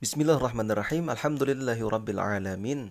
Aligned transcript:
Bismillahirrahmanirrahim. 0.00 1.12
Alhamdulillahi 1.12 1.84
rabbil 1.84 2.16
alamin. 2.16 2.88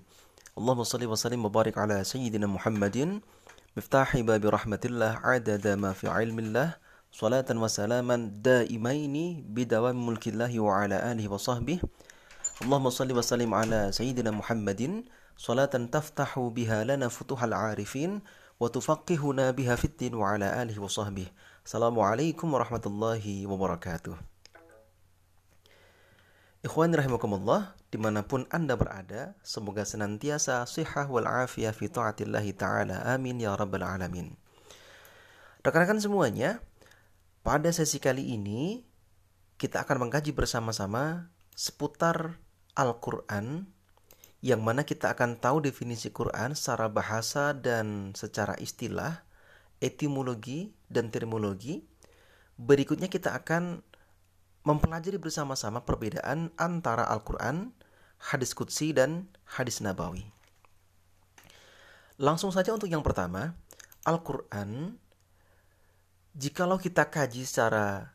Allahumma 0.54 0.86
salli 0.86 1.10
wa 1.10 1.18
sallim 1.18 1.42
wa 1.42 1.50
barik 1.50 1.74
ala 1.74 2.06
sayyidina 2.06 2.46
Muhammadin. 2.46 3.26
Miftahi 3.74 4.22
babi 4.22 4.46
rahmatillah 4.46 5.18
adada 5.26 5.74
ma 5.74 5.98
fi 5.98 6.06
ilmillah. 6.06 6.78
Salatan 7.10 7.58
wa 7.58 7.66
salaman 7.66 8.38
daimaini 8.46 9.42
bidawam 9.42 9.98
mulkillahi 9.98 10.62
wa 10.62 10.86
ala 10.86 11.02
alihi 11.02 11.26
wa 11.26 11.42
sahbihi. 11.42 11.82
Allahumma 12.70 12.94
salli 12.94 13.18
wa 13.18 13.26
sallim 13.26 13.58
ala 13.58 13.90
sayyidina 13.90 14.30
Muhammadin. 14.30 15.10
Salatan 15.34 15.90
taftahu 15.90 16.54
biha 16.54 16.86
lana 16.86 17.10
futuhal 17.10 17.58
arifin 17.58 18.22
wa 18.62 18.70
tufaqihuna 18.70 19.50
biha 19.58 19.82
fiddin 19.82 20.14
wa 20.14 20.38
ala 20.38 20.62
alihi 20.62 20.78
wa 20.78 20.86
sahbihi. 20.86 21.34
Assalamualaikum 21.66 22.54
warahmatullahi 22.54 23.50
wabarakatuh 23.50 24.29
Ikhwan 26.60 26.92
rahimakumullah, 26.92 27.72
di 27.88 27.96
mana 27.96 28.28
pun 28.28 28.44
Anda 28.52 28.76
berada, 28.76 29.32
semoga 29.48 29.88
senantiasa 29.88 30.68
sihah 30.68 31.08
wal 31.08 31.24
afiyah 31.24 31.72
fi 31.72 31.88
ta'atillahi 31.88 32.52
ta'ala. 32.52 33.08
Amin 33.16 33.40
ya 33.40 33.56
rabbal 33.56 33.88
alamin. 33.88 34.36
Rekan-rekan 35.64 36.04
semuanya, 36.04 36.60
pada 37.48 37.72
sesi 37.72 38.04
kali 38.04 38.36
ini 38.36 38.84
kita 39.56 39.88
akan 39.88 40.04
mengkaji 40.04 40.36
bersama-sama 40.36 41.32
seputar 41.56 42.44
Al-Quran 42.76 43.72
yang 44.44 44.60
mana 44.60 44.84
kita 44.84 45.16
akan 45.16 45.40
tahu 45.40 45.64
definisi 45.64 46.12
Quran 46.12 46.60
secara 46.60 46.92
bahasa 46.92 47.56
dan 47.56 48.12
secara 48.20 48.60
istilah, 48.60 49.24
etimologi 49.80 50.76
dan 50.92 51.08
terminologi. 51.08 51.88
Berikutnya 52.60 53.08
kita 53.08 53.32
akan 53.32 53.80
mempelajari 54.70 55.18
bersama-sama 55.18 55.82
perbedaan 55.82 56.54
antara 56.54 57.02
Al-Quran, 57.10 57.74
hadis 58.22 58.54
Qudsi, 58.54 58.94
dan 58.94 59.26
hadis 59.58 59.82
Nabawi. 59.82 60.30
Langsung 62.22 62.54
saja 62.54 62.70
untuk 62.70 62.86
yang 62.86 63.02
pertama, 63.02 63.58
Al-Quran, 64.06 65.02
jikalau 66.38 66.78
kita 66.78 67.10
kaji 67.10 67.50
secara 67.50 68.14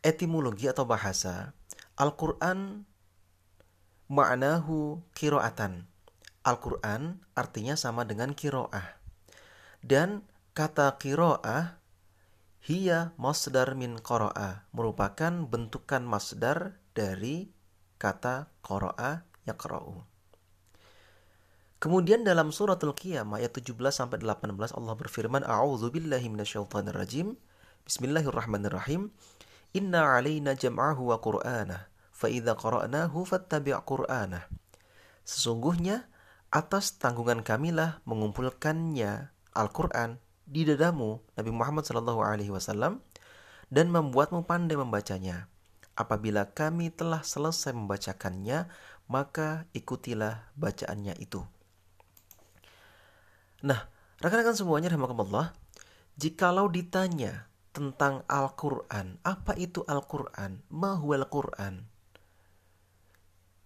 etimologi 0.00 0.72
atau 0.72 0.88
bahasa, 0.88 1.52
Al-Quran 2.00 2.88
ma'nahu 4.08 5.04
kiroatan. 5.12 5.84
Al-Quran 6.48 7.20
artinya 7.36 7.76
sama 7.76 8.08
dengan 8.08 8.32
kiroah. 8.32 8.96
Dan 9.84 10.24
kata 10.56 10.96
kiroah 10.96 11.76
Hiya 12.68 13.16
masdar 13.16 13.72
min 13.72 13.96
qara'a 13.96 14.68
merupakan 14.76 15.32
bentukan 15.48 16.04
masdar 16.04 16.76
dari 16.92 17.48
kata 17.96 18.52
qara'a 18.60 19.24
yaqra'u. 19.48 20.04
Kemudian 21.80 22.28
dalam 22.28 22.52
suratul 22.52 22.92
Qiyamah 22.92 23.40
ayat 23.40 23.56
17 23.56 23.72
sampai 23.88 24.20
18 24.20 24.52
Allah 24.76 24.94
berfirman 25.00 25.48
A'udzu 25.48 25.88
billahi 25.88 26.28
minasyaitonir 26.28 26.92
rajim. 26.92 27.40
Bismillahirrahmanirrahim. 27.88 29.16
Inna 29.72 30.20
'alaina 30.20 30.52
jam'ahu 30.52 31.08
wa 31.08 31.24
qur'anah 31.24 31.88
fa 32.12 32.28
idza 32.28 32.52
qara'nahu 32.52 33.24
fattabi' 33.24 33.80
qur'anah. 33.80 34.44
Sesungguhnya 35.24 36.04
atas 36.52 37.00
tanggungan 37.00 37.40
kamilah 37.40 38.04
mengumpulkannya 38.04 39.32
Al-Qur'an 39.56 40.20
di 40.48 40.64
dadamu 40.64 41.20
Nabi 41.36 41.52
Muhammad 41.52 41.84
Shallallahu 41.84 42.24
Alaihi 42.24 42.48
Wasallam 42.48 43.04
dan 43.68 43.92
membuatmu 43.92 44.48
pandai 44.48 44.80
membacanya. 44.80 45.52
Apabila 45.92 46.48
kami 46.48 46.88
telah 46.88 47.20
selesai 47.20 47.76
membacakannya, 47.76 48.70
maka 49.12 49.68
ikutilah 49.76 50.48
bacaannya 50.56 51.18
itu. 51.20 51.44
Nah, 53.66 53.90
rekan-rekan 54.22 54.54
semuanya 54.54 54.94
rahmatullah, 54.94 55.52
jikalau 56.14 56.70
ditanya 56.70 57.50
tentang 57.74 58.22
Al-Quran, 58.30 59.18
apa 59.26 59.52
itu 59.58 59.82
Al-Quran? 59.84 60.62
Mahual 60.70 61.26
Quran? 61.26 61.90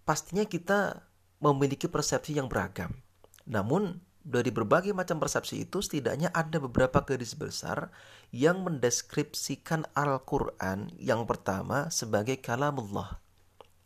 Pastinya 0.03 0.43
kita 0.43 1.05
memiliki 1.39 1.85
persepsi 1.85 2.35
yang 2.35 2.49
beragam. 2.49 2.91
Namun, 3.45 4.01
dari 4.23 4.55
berbagai 4.55 4.95
macam 4.95 5.19
persepsi 5.19 5.67
itu 5.67 5.83
setidaknya 5.83 6.31
ada 6.31 6.57
beberapa 6.63 7.03
garis 7.03 7.35
besar 7.35 7.91
yang 8.31 8.63
mendeskripsikan 8.63 9.83
Al-Quran 9.91 10.95
yang 10.95 11.27
pertama 11.27 11.91
sebagai 11.91 12.39
kalamullah. 12.39 13.19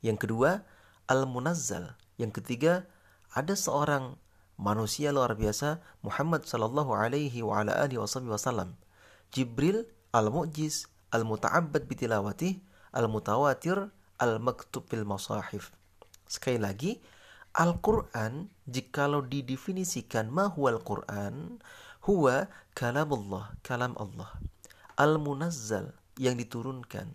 Yang 0.05 0.29
kedua, 0.29 0.61
Al-Munazzal. 1.09 1.97
Yang 2.21 2.41
ketiga, 2.41 2.85
ada 3.33 3.57
seorang 3.57 4.17
manusia 4.61 5.09
luar 5.09 5.33
biasa 5.33 5.81
Muhammad 6.05 6.45
sallallahu 6.45 6.93
alaihi 6.93 7.41
wa 7.41 7.65
ala 7.65 7.73
alihi 7.81 7.97
wasallam. 8.01 8.77
Jibril 9.33 9.89
al-mu'jiz, 10.13 10.85
al-muta'abbad 11.13 11.89
bitilawatih, 11.89 12.61
al-mutawatir, 12.93 13.89
al-maktub 14.21 14.85
fil 14.85 15.05
masahif. 15.05 15.73
Sekali 16.29 16.61
lagi, 16.61 17.01
Al-Quran 17.57 18.53
jikalau 18.69 19.25
didefinisikan 19.25 20.29
mahwal 20.29 20.77
Quran 20.85 21.57
huwa 22.05 22.53
kalamullah, 22.77 23.57
kalam 23.65 23.97
Allah. 23.97 24.29
Al-munazzal 24.93 25.97
yang 26.21 26.37
diturunkan 26.37 27.09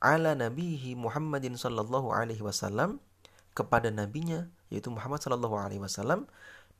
ala 0.00 0.32
nabihi 0.32 0.96
Muhammadin 0.96 1.60
sallallahu 1.60 2.16
alaihi 2.16 2.40
wasallam 2.40 3.04
kepada 3.52 3.92
nabinya 3.92 4.48
yaitu 4.72 4.88
Muhammad 4.88 5.20
sallallahu 5.20 5.60
alaihi 5.60 5.84
wasallam 5.84 6.24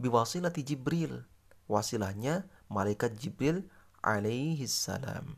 biwasilati 0.00 0.64
Jibril. 0.64 1.28
Wasilahnya 1.68 2.48
malaikat 2.72 3.20
Jibril 3.20 3.68
alaihi 4.00 4.64
salam. 4.64 5.36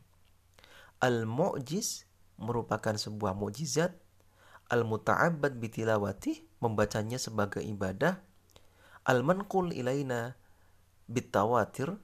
Al-mu'jiz 1.03 2.07
merupakan 2.39 2.95
sebuah 2.95 3.35
mukjizat 3.35 3.99
al-muta'abbad 4.71 5.59
bitilawati 5.59 6.46
membacanya 6.63 7.21
sebagai 7.21 7.61
ibadah 7.61 8.21
al-manqul 9.05 9.71
ilaina 9.71 10.35
bitawatir 11.07 11.95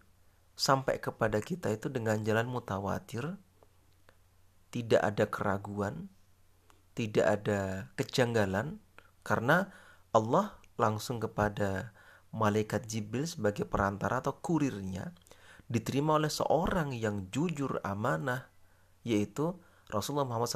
sampai 0.53 1.01
kepada 1.01 1.41
kita 1.41 1.73
itu 1.73 1.89
dengan 1.89 2.21
jalan 2.21 2.47
mutawatir 2.47 3.35
tidak 4.69 5.01
ada 5.01 5.25
keraguan 5.27 6.07
tidak 6.93 7.41
ada 7.41 7.89
kejanggalan 7.97 8.77
karena 9.25 9.73
Allah 10.13 10.57
langsung 10.77 11.17
kepada 11.17 11.93
malaikat 12.29 12.85
Jibril 12.85 13.25
sebagai 13.25 13.65
perantara 13.65 14.21
atau 14.21 14.37
kurirnya 14.37 15.13
diterima 15.69 16.21
oleh 16.21 16.29
seorang 16.29 16.93
yang 16.93 17.29
jujur 17.33 17.81
amanah 17.81 18.53
yaitu 19.01 19.57
Rasulullah 19.91 20.25
Muhammad 20.25 20.49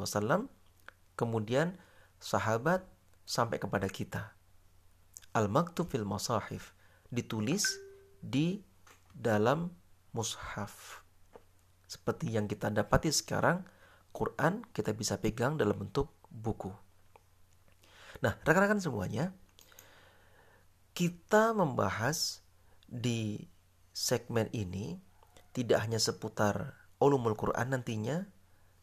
Wasallam. 0.00 0.48
Kemudian 1.18 1.76
sahabat 2.20 2.84
sampai 3.24 3.56
kepada 3.56 3.88
kita. 3.88 4.36
Al-maktub 5.32 5.88
fil 5.88 6.06
masahif 6.06 6.76
ditulis 7.08 7.64
di 8.20 8.60
dalam 9.10 9.72
mushaf. 10.12 11.02
Seperti 11.90 12.30
yang 12.30 12.46
kita 12.46 12.70
dapati 12.70 13.10
sekarang, 13.10 13.66
Quran 14.14 14.62
kita 14.70 14.94
bisa 14.94 15.18
pegang 15.18 15.58
dalam 15.58 15.74
bentuk 15.74 16.14
buku. 16.30 16.70
Nah, 18.20 18.36
rekan-rekan 18.44 18.78
semuanya, 18.78 19.34
kita 20.94 21.56
membahas 21.56 22.44
di 22.84 23.48
segmen 23.94 24.50
ini 24.52 24.98
tidak 25.54 25.82
hanya 25.82 25.98
seputar 25.98 26.78
ulumul 27.02 27.34
Quran 27.38 27.74
nantinya, 27.74 28.26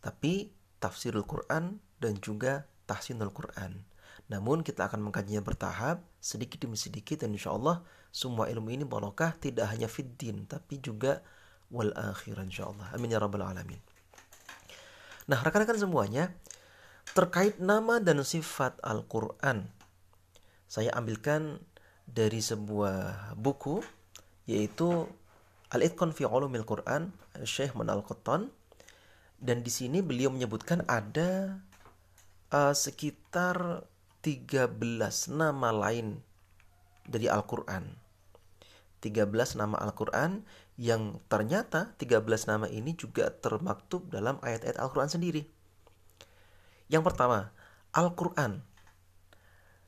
tapi 0.01 0.55
tafsirul 0.79 1.27
Quran 1.27 1.79
dan 1.99 2.17
juga 2.19 2.67
tahsinul 2.87 3.35
Quran. 3.35 3.83
Namun 4.31 4.63
kita 4.63 4.87
akan 4.87 5.03
mengkajinya 5.07 5.43
bertahap, 5.43 6.03
sedikit 6.23 6.63
demi 6.63 6.79
sedikit 6.79 7.23
dan 7.23 7.35
insya 7.35 7.53
Allah 7.55 7.83
semua 8.11 8.47
ilmu 8.47 8.71
ini 8.71 8.83
barokah 8.87 9.35
tidak 9.35 9.69
hanya 9.71 9.91
fiddin 9.91 10.47
tapi 10.47 10.79
juga 10.79 11.21
wal 11.69 11.91
akhir 11.93 12.39
insya 12.41 12.71
Allah. 12.71 12.87
Amin 12.95 13.11
ya 13.11 13.19
rabbal 13.19 13.43
alamin. 13.43 13.79
Nah 15.27 15.39
rekan-rekan 15.43 15.79
semuanya 15.79 16.31
terkait 17.11 17.59
nama 17.59 17.99
dan 17.99 18.19
sifat 18.23 18.79
Al-Quran 18.83 19.77
saya 20.67 20.91
ambilkan 20.99 21.63
dari 22.03 22.43
sebuah 22.43 23.31
buku 23.39 23.79
yaitu 24.47 25.07
Al-Itqan 25.71 26.11
fi 26.11 26.27
Ulumil 26.27 26.67
Quran 26.67 27.11
Syekh 27.47 27.75
Manal 27.75 28.03
Qattan 28.03 28.51
dan 29.39 29.63
di 29.63 29.71
sini 29.71 30.03
beliau 30.03 30.31
menyebutkan 30.31 30.83
ada 30.87 31.59
uh, 32.51 32.73
sekitar 32.75 33.87
13 34.23 34.75
nama 35.31 35.69
lain 35.71 36.19
dari 37.07 37.31
Al-Quran. 37.31 37.95
13 38.99 39.61
nama 39.61 39.77
Al-Quran 39.77 40.43
yang 40.75 41.21
ternyata 41.31 41.95
13 42.01 42.49
nama 42.49 42.67
ini 42.67 42.97
juga 42.97 43.29
termaktub 43.31 44.09
dalam 44.09 44.41
ayat-ayat 44.43 44.77
Al-Quran 44.81 45.09
sendiri. 45.09 45.43
Yang 46.91 47.03
pertama, 47.13 47.51
Al-Quran. 47.95 48.63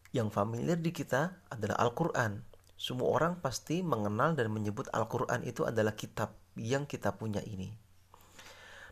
Yang 0.10 0.30
familiar 0.34 0.80
di 0.80 0.90
kita 0.90 1.38
adalah 1.52 1.78
Al-Quran. 1.84 2.42
Semua 2.80 3.12
orang 3.12 3.44
pasti 3.44 3.84
mengenal 3.84 4.40
dan 4.40 4.50
menyebut 4.50 4.88
Al-Quran 4.96 5.44
itu 5.44 5.68
adalah 5.68 5.94
kitab 5.94 6.32
yang 6.56 6.88
kita 6.88 7.12
punya 7.12 7.44
ini. 7.44 7.76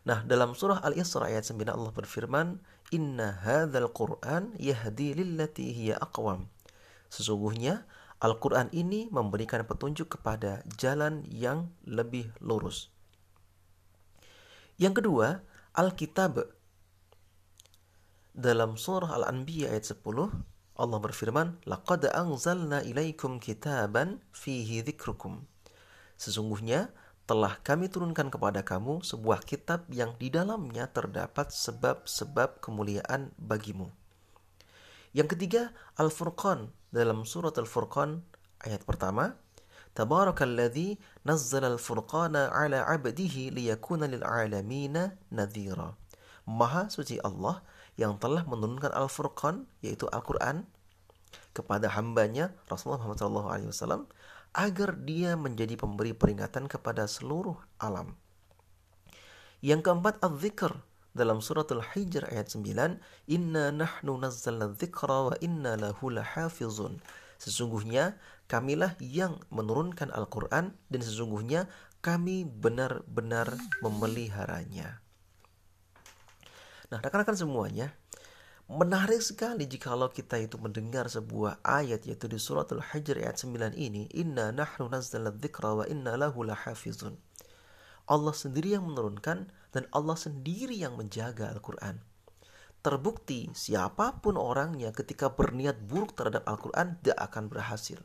Nah, 0.08 0.24
dalam 0.24 0.56
surah 0.56 0.80
Al-Isra 0.88 1.28
ayat 1.28 1.44
9 1.44 1.68
Allah 1.68 1.92
berfirman, 1.92 2.64
"Inna 2.92 3.39
hadzal 3.44 3.92
Qur'an 3.92 4.56
yahdi 4.60 5.16
lillati 5.18 5.72
hiya 5.72 6.00
aqwam." 6.00 6.48
Sesungguhnya 7.07 7.88
Al-Qur'an 8.18 8.74
ini 8.74 9.06
memberikan 9.13 9.62
petunjuk 9.62 10.18
kepada 10.18 10.66
jalan 10.74 11.22
yang 11.30 11.69
lebih 11.86 12.34
lurus. 12.42 12.89
Yang 14.81 15.01
kedua, 15.06 15.45
Alkitab. 15.78 16.42
Dalam 18.34 18.74
surah 18.78 19.13
Al-Anbiya 19.22 19.69
ayat 19.69 19.94
10, 19.94 20.33
Allah 20.78 21.00
berfirman, 21.01 21.62
"Laqad 21.69 22.10
anzalna 22.10 22.81
ilaikum 22.81 23.38
kitaban 23.38 24.22
fihi 24.33 24.81
dzikrukum." 24.81 25.45
Sesungguhnya 26.18 26.90
telah 27.27 27.59
kami 27.59 27.91
turunkan 27.91 28.31
kepada 28.31 28.63
kamu 28.63 29.03
sebuah 29.03 29.44
kitab 29.44 29.83
yang 29.91 30.15
di 30.15 30.31
dalamnya 30.31 30.88
terdapat 30.88 31.51
sebab-sebab 31.51 32.63
kemuliaan 32.63 33.35
bagimu. 33.35 33.91
Yang 35.12 35.35
ketiga, 35.35 35.75
Al-Furqan 36.00 36.71
dalam 36.95 37.27
surat 37.27 37.51
Al-Furqan 37.59 38.24
ayat 38.63 38.88
pertama, 38.88 39.35
Tabarakalladzi 39.91 41.01
nazzala 41.25 41.74
al-furqana 41.74 42.53
ala 42.53 42.85
'abdihi 42.85 43.50
liyakuna 43.50 44.06
lil 44.06 44.21
'alamina 44.21 45.18
nadhira. 45.33 45.97
Maha 46.45 46.85
suci 46.88 47.18
Allah 47.19 47.65
yang 47.97 48.21
telah 48.21 48.45
menurunkan 48.45 48.94
Al-Furqan 48.94 49.65
yaitu 49.81 50.06
Al-Qur'an 50.13 50.69
kepada 51.57 51.89
hambanya 51.97 52.53
Rasulullah 52.69 53.01
Muhammad 53.01 53.73
SAW 53.73 54.06
agar 54.53 54.95
dia 55.01 55.35
menjadi 55.35 55.75
pemberi 55.75 56.15
peringatan 56.15 56.69
kepada 56.71 57.07
seluruh 57.09 57.57
alam. 57.81 58.15
Yang 59.59 59.89
keempat, 59.89 60.21
az-zikr 60.21 60.85
dalam 61.17 61.41
surat 61.41 61.65
Al-Hijr 61.73 62.29
ayat 62.29 62.53
9, 62.53 63.01
"Inna 63.25 63.73
nahnu 63.73 64.21
nazzalna 64.21 64.77
dzikra 64.77 65.33
wa 65.33 65.35
inna 65.41 65.73
lahu 65.73 66.13
lahafizun." 66.13 67.01
Sesungguhnya 67.41 68.17
kamilah 68.45 68.97
yang 69.01 69.41
menurunkan 69.49 70.13
Al-Qur'an 70.13 70.77
dan 70.94 71.01
sesungguhnya 71.01 71.65
kami 72.05 72.45
benar-benar 72.45 73.57
memeliharanya. 73.81 75.01
Nah, 76.88 77.03
rekan-rekan 77.03 77.35
semuanya, 77.35 77.91
Menarik 78.68 79.24
sekali 79.24 79.64
jikalau 79.64 80.12
kita 80.12 80.36
itu 80.44 80.60
mendengar 80.60 81.08
sebuah 81.08 81.64
ayat 81.64 82.04
yaitu 82.04 82.28
di 82.28 82.36
surat 82.36 82.68
Al-Hijr 82.68 83.16
ayat 83.16 83.40
9 83.40 83.72
ini, 83.80 84.12
Inna 84.12 84.52
nahnu 84.52 84.92
nazzalna 84.92 85.31
dzikra 85.31 85.72
wa 85.72 85.86
inna 85.88 86.19
lahu 86.19 86.44
lahafizun. 86.44 87.16
Allah 88.12 88.36
sendiri 88.36 88.75
yang 88.75 88.84
menurunkan 88.84 89.48
dan 89.72 89.84
Allah 89.96 90.19
sendiri 90.19 90.75
yang 90.75 91.00
menjaga 91.00 91.48
Al-Quran. 91.48 92.04
Terbukti 92.84 93.48
siapa 93.56 94.19
pun 94.19 94.36
orangnya 94.36 94.92
ketika 94.92 95.31
berniat 95.31 95.88
buruk 95.88 96.19
terhadap 96.19 96.44
Al-Quran 96.44 97.00
tidak 97.00 97.24
akan 97.24 97.48
berhasil. 97.48 98.04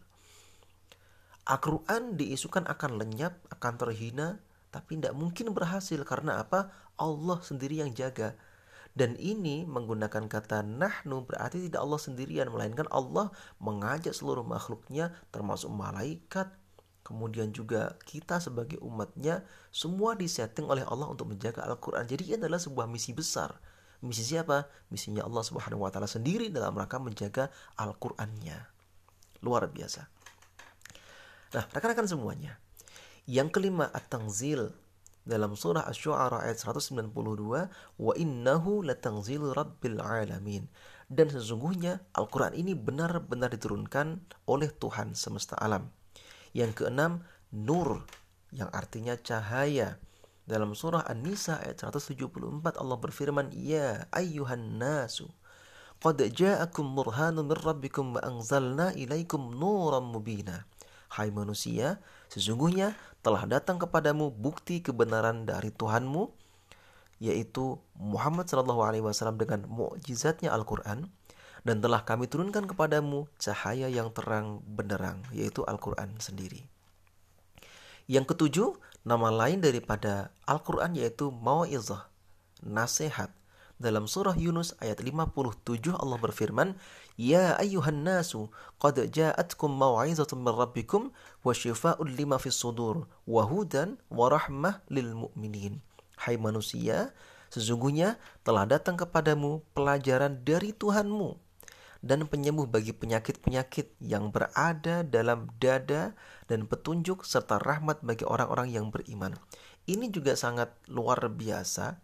Al-Quran 1.43 2.15
diisukan 2.15 2.71
akan 2.71 3.03
lenyap, 3.03 3.35
akan 3.51 3.83
terhina, 3.83 4.39
tapi 4.71 4.95
tidak 4.95 5.19
mungkin 5.19 5.51
berhasil 5.51 5.99
karena 6.07 6.39
apa? 6.39 6.71
Allah 7.03 7.43
sendiri 7.43 7.83
yang 7.83 7.91
jaga 7.91 8.39
dan 8.93 9.17
ini 9.17 9.65
menggunakan 9.65 10.29
kata 10.29 10.61
nahnu 10.61 11.25
berarti 11.25 11.65
tidak 11.69 11.81
Allah 11.81 12.01
sendirian 12.01 12.53
melainkan 12.53 12.85
Allah 12.93 13.33
mengajak 13.57 14.13
seluruh 14.13 14.45
makhluknya 14.45 15.17
termasuk 15.33 15.73
malaikat. 15.73 16.53
Kemudian 17.03 17.51
juga 17.51 17.99
kita 18.07 18.39
sebagai 18.39 18.79
umatnya 18.79 19.43
semua 19.75 20.15
disetting 20.15 20.69
oleh 20.71 20.87
Allah 20.87 21.11
untuk 21.11 21.35
menjaga 21.35 21.67
Al-Quran. 21.67 22.07
Jadi 22.07 22.23
ini 22.31 22.35
adalah 22.39 22.63
sebuah 22.63 22.87
misi 22.87 23.11
besar. 23.11 23.59
Misi 24.03 24.23
siapa? 24.23 24.67
misinya 24.91 25.23
Allah 25.27 25.43
subhanahu 25.47 25.83
wa 25.87 25.91
ta'ala 25.91 26.11
sendiri 26.11 26.51
dalam 26.51 26.75
rangka 26.75 26.99
menjaga 27.03 27.51
Al-Qurannya. 27.79 28.59
Luar 29.43 29.67
biasa. 29.67 30.07
Nah 31.53 31.65
rekan-rekan 31.69 32.07
semuanya 32.07 32.61
yang 33.27 33.49
kelima 33.55 33.87
at-tangzil 33.95 34.75
dalam 35.23 35.55
surah 35.55 35.87
Asy-Syu'ara 35.87 36.43
ayat 36.43 36.59
192 36.67 37.15
wa 37.99 38.13
innahu 38.19 38.83
latanzilu 38.83 39.55
rabbil 39.55 40.03
alamin 40.03 40.67
dan 41.13 41.29
sesungguhnya 41.29 42.01
Al-Qur'an 42.17 42.57
ini 42.57 42.73
benar-benar 42.73 43.53
diturunkan 43.53 44.25
oleh 44.49 44.73
Tuhan 44.73 45.13
semesta 45.13 45.61
alam. 45.61 45.93
Yang 46.57 46.85
keenam 46.85 47.21
nur 47.53 48.09
yang 48.49 48.73
artinya 48.73 49.13
cahaya. 49.21 50.01
Dalam 50.49 50.73
surah 50.73 51.05
An-Nisa 51.05 51.61
ayat 51.61 51.85
174 51.85 52.81
Allah 52.81 52.99
berfirman, 52.99 53.53
"Ya 53.55 54.09
ayyuhan 54.11 54.81
nasu 54.81 55.29
qad 56.03 56.19
ja'akum 56.19 56.97
burhanun 56.97 57.47
min 57.47 57.57
rabbikum 57.61 58.19
wa 58.19 58.21
anzalna 58.25 58.97
ilaikum 58.97 59.53
nuran 59.53 60.09
mubina." 60.09 60.65
Hai 61.13 61.29
manusia, 61.29 62.01
sesungguhnya 62.33 62.97
telah 63.21 63.45
datang 63.45 63.77
kepadamu 63.77 64.33
bukti 64.33 64.81
kebenaran 64.81 65.45
dari 65.45 65.69
Tuhanmu, 65.69 66.33
yaitu 67.21 67.77
Muhammad 67.95 68.49
Shallallahu 68.49 68.83
Alaihi 68.83 69.05
Wasallam 69.05 69.37
dengan 69.37 69.69
mukjizatnya 69.69 70.51
Al-Quran, 70.51 71.13
dan 71.63 71.77
telah 71.79 72.03
kami 72.03 72.27
turunkan 72.27 72.67
kepadamu 72.67 73.31
cahaya 73.39 73.87
yang 73.87 74.11
terang 74.11 74.65
benderang, 74.67 75.23
yaitu 75.31 75.63
Al-Quran 75.63 76.19
sendiri. 76.19 76.67
Yang 78.11 78.35
ketujuh, 78.35 78.69
nama 79.07 79.31
lain 79.31 79.63
daripada 79.63 80.35
Al-Quran 80.49 80.99
yaitu 80.99 81.31
Mau'izah, 81.31 82.11
nasihat. 82.65 83.31
Dalam 83.83 84.07
surah 84.07 84.39
Yunus 84.39 84.79
ayat 84.79 85.03
57 85.03 85.63
Allah 85.95 86.19
berfirman, 86.19 86.79
Ya 87.21 87.57
ayuhan 87.61 88.05
nasu, 88.05 88.49
qad 88.81 88.97
ja'atkum 88.97 89.69
maw'izatun 89.69 90.41
min 90.41 90.53
rabbikum 90.53 91.13
wa 91.45 91.53
shifa'un 91.53 92.09
lima 92.09 92.41
fis 92.41 92.57
sudur 92.57 93.05
wa 93.29 93.43
hudan 93.45 94.01
wa. 94.09 94.33
Hai 96.23 96.37
manusia, 96.39 97.13
sesungguhnya 97.53 98.17
telah 98.47 98.65
datang 98.65 98.97
kepadamu 98.97 99.61
pelajaran 99.77 100.41
dari 100.41 100.73
Tuhanmu 100.73 101.53
dan 102.03 102.27
penyembuh 102.27 102.67
bagi 102.67 102.91
penyakit-penyakit 102.91 103.95
yang 104.03 104.35
berada 104.35 105.07
dalam 105.07 105.47
dada 105.63 106.19
dan 106.51 106.67
petunjuk 106.67 107.23
serta 107.23 107.63
rahmat 107.63 108.03
bagi 108.03 108.27
orang-orang 108.27 108.75
yang 108.75 108.91
beriman. 108.91 109.39
Ini 109.87 110.11
juga 110.11 110.35
sangat 110.35 110.75
luar 110.91 111.23
biasa. 111.31 112.03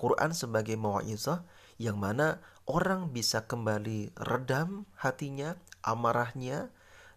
Quran 0.00 0.32
sebagai 0.32 0.80
mau'izah 0.80 1.44
yang 1.76 2.00
mana 2.00 2.40
orang 2.68 3.10
bisa 3.10 3.48
kembali 3.48 4.12
redam 4.14 4.84
hatinya, 5.00 5.56
amarahnya, 5.80 6.68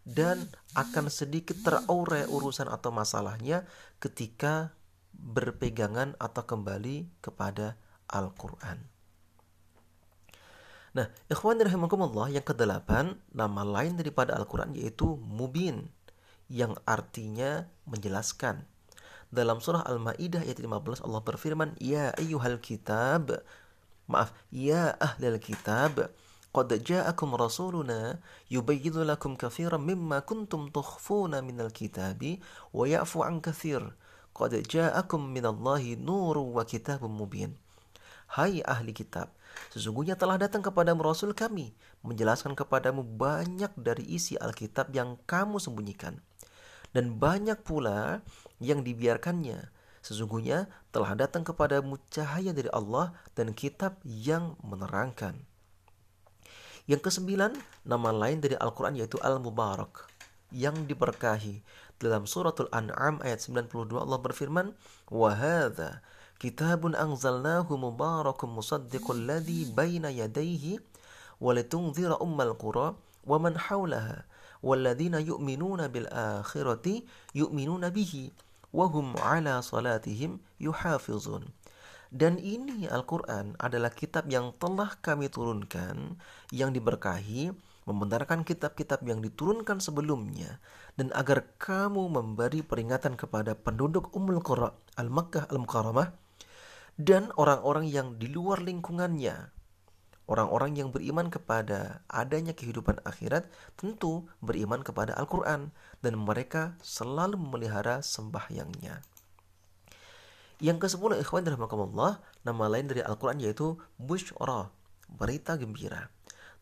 dan 0.07 0.49
akan 0.73 1.11
sedikit 1.11 1.59
teraurai 1.61 2.25
urusan 2.25 2.65
atau 2.71 2.89
masalahnya 2.89 3.67
ketika 4.01 4.73
berpegangan 5.13 6.17
atau 6.17 6.41
kembali 6.47 7.21
kepada 7.21 7.77
Al-Quran. 8.09 8.81
Nah, 10.91 11.07
ikhwan 11.31 11.61
rahimakumullah 11.61 12.27
yang 12.33 12.43
kedelapan, 12.43 13.15
nama 13.31 13.63
lain 13.63 13.95
daripada 13.95 14.35
Al-Quran 14.35 14.75
yaitu 14.75 15.15
Mubin, 15.21 15.87
yang 16.51 16.75
artinya 16.83 17.71
menjelaskan. 17.87 18.67
Dalam 19.31 19.63
surah 19.63 19.87
Al-Ma'idah 19.87 20.43
ayat 20.43 20.59
15 20.59 21.07
Allah 21.07 21.23
berfirman, 21.23 21.79
Ya 21.79 22.11
ayyuhal 22.19 22.59
kitab, 22.59 23.39
maaf. 24.11 24.35
Ya 24.51 24.99
ahlal 24.99 25.39
kitab 25.39 26.11
qad 26.51 26.67
ja'akum 26.67 27.31
rasuluna 27.39 28.19
yubayyinu 28.51 29.07
lakum 29.07 29.39
katsiran 29.39 29.79
mimma 29.79 30.27
kuntum 30.27 30.67
tukhfuna 30.67 31.39
minal 31.39 31.71
kitabi 31.71 32.43
wa 32.75 32.83
ya'fu 32.83 33.23
an 33.23 33.39
katsir 33.39 33.95
qad 34.35 34.51
ja'akum 34.59 35.31
minallahi 35.31 35.95
nurun 35.95 36.51
wa 36.51 36.67
kitabun 36.67 37.15
mubin. 37.15 37.55
Hai 38.31 38.63
ahli 38.63 38.95
kitab, 38.95 39.35
sesungguhnya 39.75 40.15
telah 40.15 40.39
datang 40.39 40.63
kepadamu 40.63 41.03
Rasul 41.03 41.35
kami, 41.35 41.75
menjelaskan 41.99 42.55
kepadamu 42.55 43.03
banyak 43.03 43.75
dari 43.75 44.07
isi 44.07 44.39
Alkitab 44.39 44.95
yang 44.95 45.19
kamu 45.27 45.59
sembunyikan. 45.59 46.23
Dan 46.95 47.19
banyak 47.19 47.59
pula 47.59 48.23
yang 48.63 48.87
dibiarkannya, 48.87 49.67
Sesungguhnya 50.01 50.65
telah 50.89 51.13
datang 51.13 51.45
kepadamu 51.45 52.01
cahaya 52.09 52.51
dari 52.51 52.69
Allah 52.73 53.13
dan 53.37 53.53
kitab 53.53 54.01
yang 54.05 54.57
menerangkan. 54.65 55.37
Yang 56.89 57.01
kesembilan, 57.07 57.53
nama 57.85 58.09
lain 58.09 58.41
dari 58.41 58.57
Al-Quran 58.57 58.97
yaitu 58.97 59.21
Al-Mubarak 59.21 60.09
yang 60.49 60.89
diberkahi. 60.89 61.61
Dalam 62.01 62.25
suratul 62.25 62.67
An'am 62.73 63.21
ayat 63.21 63.45
92 63.45 64.01
Allah 64.01 64.17
berfirman, 64.17 64.73
وَهَذَا 65.13 66.01
كِتَابٌ 66.41 66.81
anzalnahu 66.97 67.77
مُبَارَكٌ 67.77 68.41
musaddiqul 68.49 69.29
ladzi 69.29 69.69
بَيْنَ 69.69 70.09
يَدَيْهِ 70.09 70.81
walitunzira 71.37 72.17
أُمَّ 72.17 72.37
الْقُرَى 72.41 72.87
wa 73.29 73.37
man 73.37 73.53
وَالَّذِينَ 74.61 75.25
يُؤْمِنُونَ 75.25 75.81
بِالْآخِرَةِ 75.89 76.85
يُؤْمِنُونَ 77.33 77.81
akhirati 77.81 78.50
wahum 78.71 79.15
ala 79.19 79.59
salatihim 79.63 80.39
yuhafizun. 80.59 81.51
Dan 82.11 82.35
ini 82.43 82.91
Al-Quran 82.91 83.55
adalah 83.55 83.87
kitab 83.87 84.27
yang 84.27 84.51
telah 84.59 84.99
kami 84.99 85.31
turunkan, 85.31 86.19
yang 86.51 86.75
diberkahi, 86.75 87.55
membenarkan 87.87 88.43
kitab-kitab 88.43 88.99
yang 89.07 89.23
diturunkan 89.23 89.79
sebelumnya, 89.79 90.59
dan 90.99 91.07
agar 91.15 91.47
kamu 91.55 92.11
memberi 92.11 92.67
peringatan 92.67 93.15
kepada 93.15 93.55
penduduk 93.55 94.11
Ummul 94.11 94.43
Qura, 94.43 94.75
Al-Makkah 94.99 95.47
Al-Mukarramah, 95.55 96.11
dan 96.99 97.31
orang-orang 97.39 97.87
yang 97.87 98.19
di 98.19 98.27
luar 98.27 98.59
lingkungannya, 98.59 99.49
Orang-orang 100.31 100.79
yang 100.79 100.95
beriman 100.95 101.27
kepada 101.27 102.07
adanya 102.07 102.55
kehidupan 102.55 103.03
akhirat 103.03 103.51
tentu 103.75 104.31
beriman 104.39 104.79
kepada 104.79 105.11
Al-Quran 105.19 105.75
dan 105.99 106.15
mereka 106.15 106.79
selalu 106.79 107.35
memelihara 107.35 107.99
sembahyangnya. 107.99 109.03
Yang 110.63 110.87
ke-10 110.87 111.19
ikhwan 111.27 111.43
rahmatullah 111.43 112.23
nama 112.47 112.63
lain 112.71 112.87
dari 112.87 113.03
Al-Quran 113.03 113.43
yaitu 113.43 113.75
Bushra, 113.99 114.71
berita 115.11 115.59
gembira. 115.59 116.07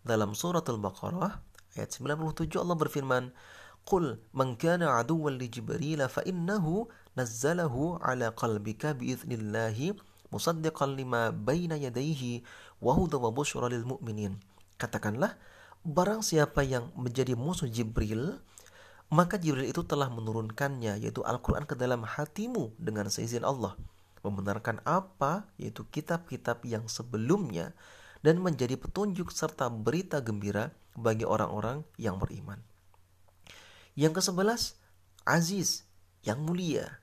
Dalam 0.01 0.33
surat 0.33 0.65
Al-Baqarah 0.65 1.37
ayat 1.77 1.93
97 1.93 2.57
Allah 2.57 2.73
berfirman, 2.73 3.29
"Qul 3.85 4.17
man 4.33 4.57
kana 4.57 4.97
aduwwan 4.97 5.37
li 5.37 5.45
Jibril 5.45 6.01
fa 6.09 6.25
innahu 6.25 6.89
nazzalahu 7.13 8.01
ala 8.01 8.33
qalbika 8.33 8.97
bi 8.97 9.13
idznillah 9.13 9.77
musaddiqan 10.29 10.97
lima 10.97 11.33
baina 11.33 11.75
yadayhi 11.75 12.45
wa 12.79 12.95
huda 12.95 13.17
wa 13.17 13.33
lil 13.69 13.85
mu'minin. 13.85 14.37
Katakanlah, 14.79 15.35
barang 15.83 16.23
siapa 16.23 16.63
yang 16.63 16.91
menjadi 16.95 17.35
musuh 17.35 17.67
Jibril, 17.67 18.39
maka 19.09 19.41
Jibril 19.41 19.67
itu 19.67 19.81
telah 19.83 20.07
menurunkannya 20.07 21.01
yaitu 21.01 21.25
Al-Qur'an 21.25 21.65
ke 21.65 21.73
dalam 21.73 22.05
hatimu 22.05 22.77
dengan 22.77 23.09
seizin 23.09 23.43
Allah, 23.43 23.75
membenarkan 24.21 24.79
apa 24.85 25.49
yaitu 25.57 25.83
kitab-kitab 25.89 26.61
yang 26.63 26.85
sebelumnya 26.85 27.73
dan 28.21 28.37
menjadi 28.43 28.75
petunjuk 28.75 29.31
serta 29.31 29.71
berita 29.71 30.19
gembira 30.19 30.75
bagi 30.93 31.23
orang-orang 31.23 31.87
yang 31.95 32.19
beriman. 32.19 32.59
Yang 33.95 34.21
ke-11, 34.23 34.61
Aziz, 35.27 35.87
yang 36.23 36.43
mulia, 36.43 36.99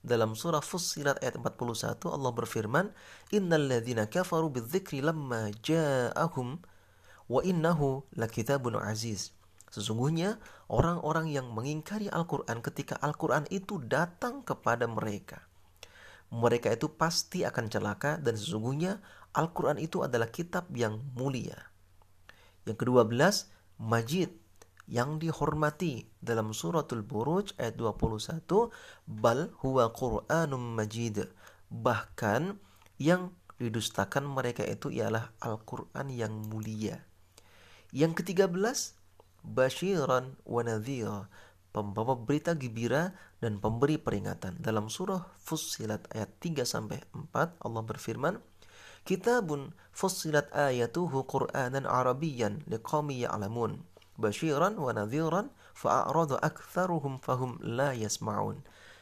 dalam 0.00 0.32
surah 0.32 0.64
Fussilat 0.64 1.20
ayat 1.20 1.36
41 1.36 2.08
Allah 2.08 2.32
berfirman, 2.32 2.92
"Innal 3.36 3.68
ladzina 3.68 4.08
kafaru 4.08 4.48
bidzikri 4.48 5.04
lamma 5.04 5.52
ja'ahum 5.60 6.60
wa 7.28 7.40
innahu 7.44 8.04
lakitabun 8.16 8.80
aziz." 8.80 9.36
Sesungguhnya 9.70 10.42
orang-orang 10.66 11.30
yang 11.30 11.52
mengingkari 11.54 12.10
Al-Qur'an 12.10 12.58
ketika 12.58 12.98
Al-Qur'an 12.98 13.46
itu 13.54 13.78
datang 13.78 14.42
kepada 14.42 14.90
mereka. 14.90 15.46
Mereka 16.34 16.74
itu 16.74 16.90
pasti 16.90 17.46
akan 17.46 17.70
celaka 17.70 18.18
dan 18.18 18.34
sesungguhnya 18.34 18.98
Al-Qur'an 19.36 19.78
itu 19.78 20.02
adalah 20.02 20.26
kitab 20.32 20.66
yang 20.74 20.98
mulia. 21.14 21.70
Yang 22.66 22.82
kedua 22.82 23.06
belas, 23.06 23.46
Majid 23.78 24.34
yang 24.90 25.22
dihormati. 25.22 26.10
Dalam 26.18 26.50
suratul 26.50 27.06
Buruj 27.06 27.54
ayat 27.62 27.78
21 27.78 28.42
bal 29.06 29.54
huwa 29.62 29.94
Qur'anum 29.94 30.74
Majid. 30.74 31.30
Bahkan 31.70 32.58
yang 32.98 33.30
didustakan 33.62 34.26
mereka 34.26 34.66
itu 34.66 34.90
ialah 34.90 35.30
Al-Qur'an 35.38 36.10
yang 36.10 36.34
mulia. 36.50 37.06
Yang 37.94 38.20
ketiga 38.20 38.50
belas 38.50 38.98
basyiran 39.46 40.34
wa 40.42 40.60
nadhira. 40.66 41.30
Pembawa 41.70 42.18
berita 42.18 42.58
gembira 42.58 43.14
dan 43.38 43.62
pemberi 43.62 43.94
peringatan. 43.94 44.58
Dalam 44.58 44.90
surah 44.90 45.22
Fussilat 45.38 46.10
ayat 46.10 46.34
3 46.42 46.66
sampai 46.66 46.98
4 47.14 47.62
Allah 47.62 47.82
berfirman 47.86 48.42
Kitabun 49.00 49.72
fussilat 49.96 50.52
ayatuhu 50.52 51.24
Qur'anan 51.24 51.88
Arabiyyan 51.88 52.68
liqami 52.68 53.24
ya'lamun 53.24 53.80
basyiran 54.20 54.76
wa 54.76 54.92
nadhiran 54.92 55.48
fa'aradu 55.72 56.36
aktsaruhum 56.38 57.18
fahum 57.24 57.56
la 57.64 57.96
yasma'un. 57.96 58.60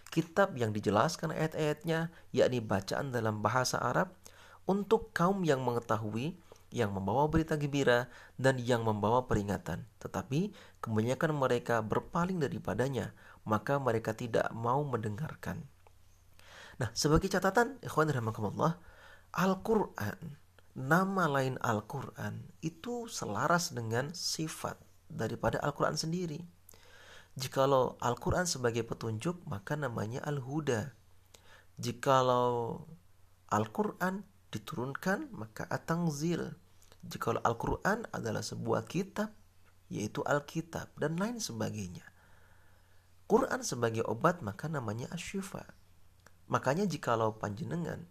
Kitab 0.08 0.56
yang 0.56 0.72
dijelaskan 0.72 1.36
ayat-ayatnya 1.36 2.08
yakni 2.32 2.64
bacaan 2.64 3.12
dalam 3.12 3.44
bahasa 3.44 3.76
Arab 3.76 4.14
untuk 4.64 5.12
kaum 5.12 5.44
yang 5.44 5.60
mengetahui 5.60 6.38
yang 6.68 6.92
membawa 6.92 7.28
berita 7.32 7.56
gembira 7.56 8.12
dan 8.36 8.60
yang 8.60 8.84
membawa 8.84 9.24
peringatan. 9.24 9.88
Tetapi 10.00 10.52
kebanyakan 10.84 11.32
mereka 11.32 11.80
berpaling 11.80 12.40
daripadanya, 12.40 13.16
maka 13.48 13.80
mereka 13.80 14.12
tidak 14.12 14.52
mau 14.52 14.84
mendengarkan. 14.84 15.64
Nah, 16.78 16.92
sebagai 16.92 17.32
catatan, 17.32 17.80
ikhwan 17.80 18.12
rahmatullah, 18.12 18.76
Al-Quran, 19.34 20.38
nama 20.76 21.24
lain 21.26 21.58
Al-Quran 21.58 22.44
itu 22.62 23.10
selaras 23.10 23.74
dengan 23.74 24.12
sifat 24.14 24.78
daripada 25.08 25.60
Al-Quran 25.64 25.96
sendiri. 25.96 26.40
Jikalau 27.38 27.98
Al-Quran 28.00 28.44
sebagai 28.44 28.84
petunjuk, 28.84 29.42
maka 29.46 29.74
namanya 29.74 30.22
Al-Huda. 30.24 30.94
Jikalau 31.78 32.84
Al-Quran 33.48 34.26
diturunkan, 34.52 35.32
maka 35.32 35.68
At-Tangzil. 35.68 36.54
Jikalau 37.06 37.40
Al-Quran 37.44 38.08
adalah 38.10 38.42
sebuah 38.42 38.84
kitab, 38.90 39.32
yaitu 39.86 40.20
Alkitab, 40.26 40.92
dan 40.98 41.16
lain 41.16 41.38
sebagainya. 41.38 42.04
Quran 43.28 43.60
sebagai 43.60 44.02
obat, 44.08 44.40
maka 44.40 44.66
namanya 44.66 45.06
Asyifa. 45.12 45.62
Makanya 46.48 46.88
jikalau 46.88 47.36
panjenengan 47.36 48.08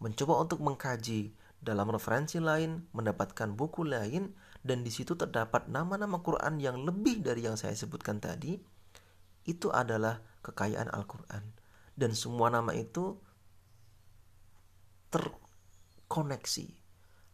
mencoba 0.00 0.40
untuk 0.40 0.64
mengkaji 0.64 1.36
dalam 1.60 1.92
referensi 1.92 2.40
lain, 2.40 2.88
mendapatkan 2.96 3.52
buku 3.52 3.84
lain, 3.84 4.32
dan 4.60 4.84
di 4.84 4.92
situ 4.92 5.16
terdapat 5.16 5.72
nama-nama 5.72 6.20
Quran 6.20 6.60
yang 6.60 6.84
lebih 6.84 7.24
dari 7.24 7.48
yang 7.48 7.56
saya 7.56 7.72
sebutkan 7.72 8.20
tadi, 8.20 8.60
itu 9.48 9.72
adalah 9.72 10.20
kekayaan 10.44 10.92
Al-Quran. 10.92 11.44
Dan 11.96 12.12
semua 12.12 12.52
nama 12.52 12.76
itu 12.76 13.16
terkoneksi 15.08 16.68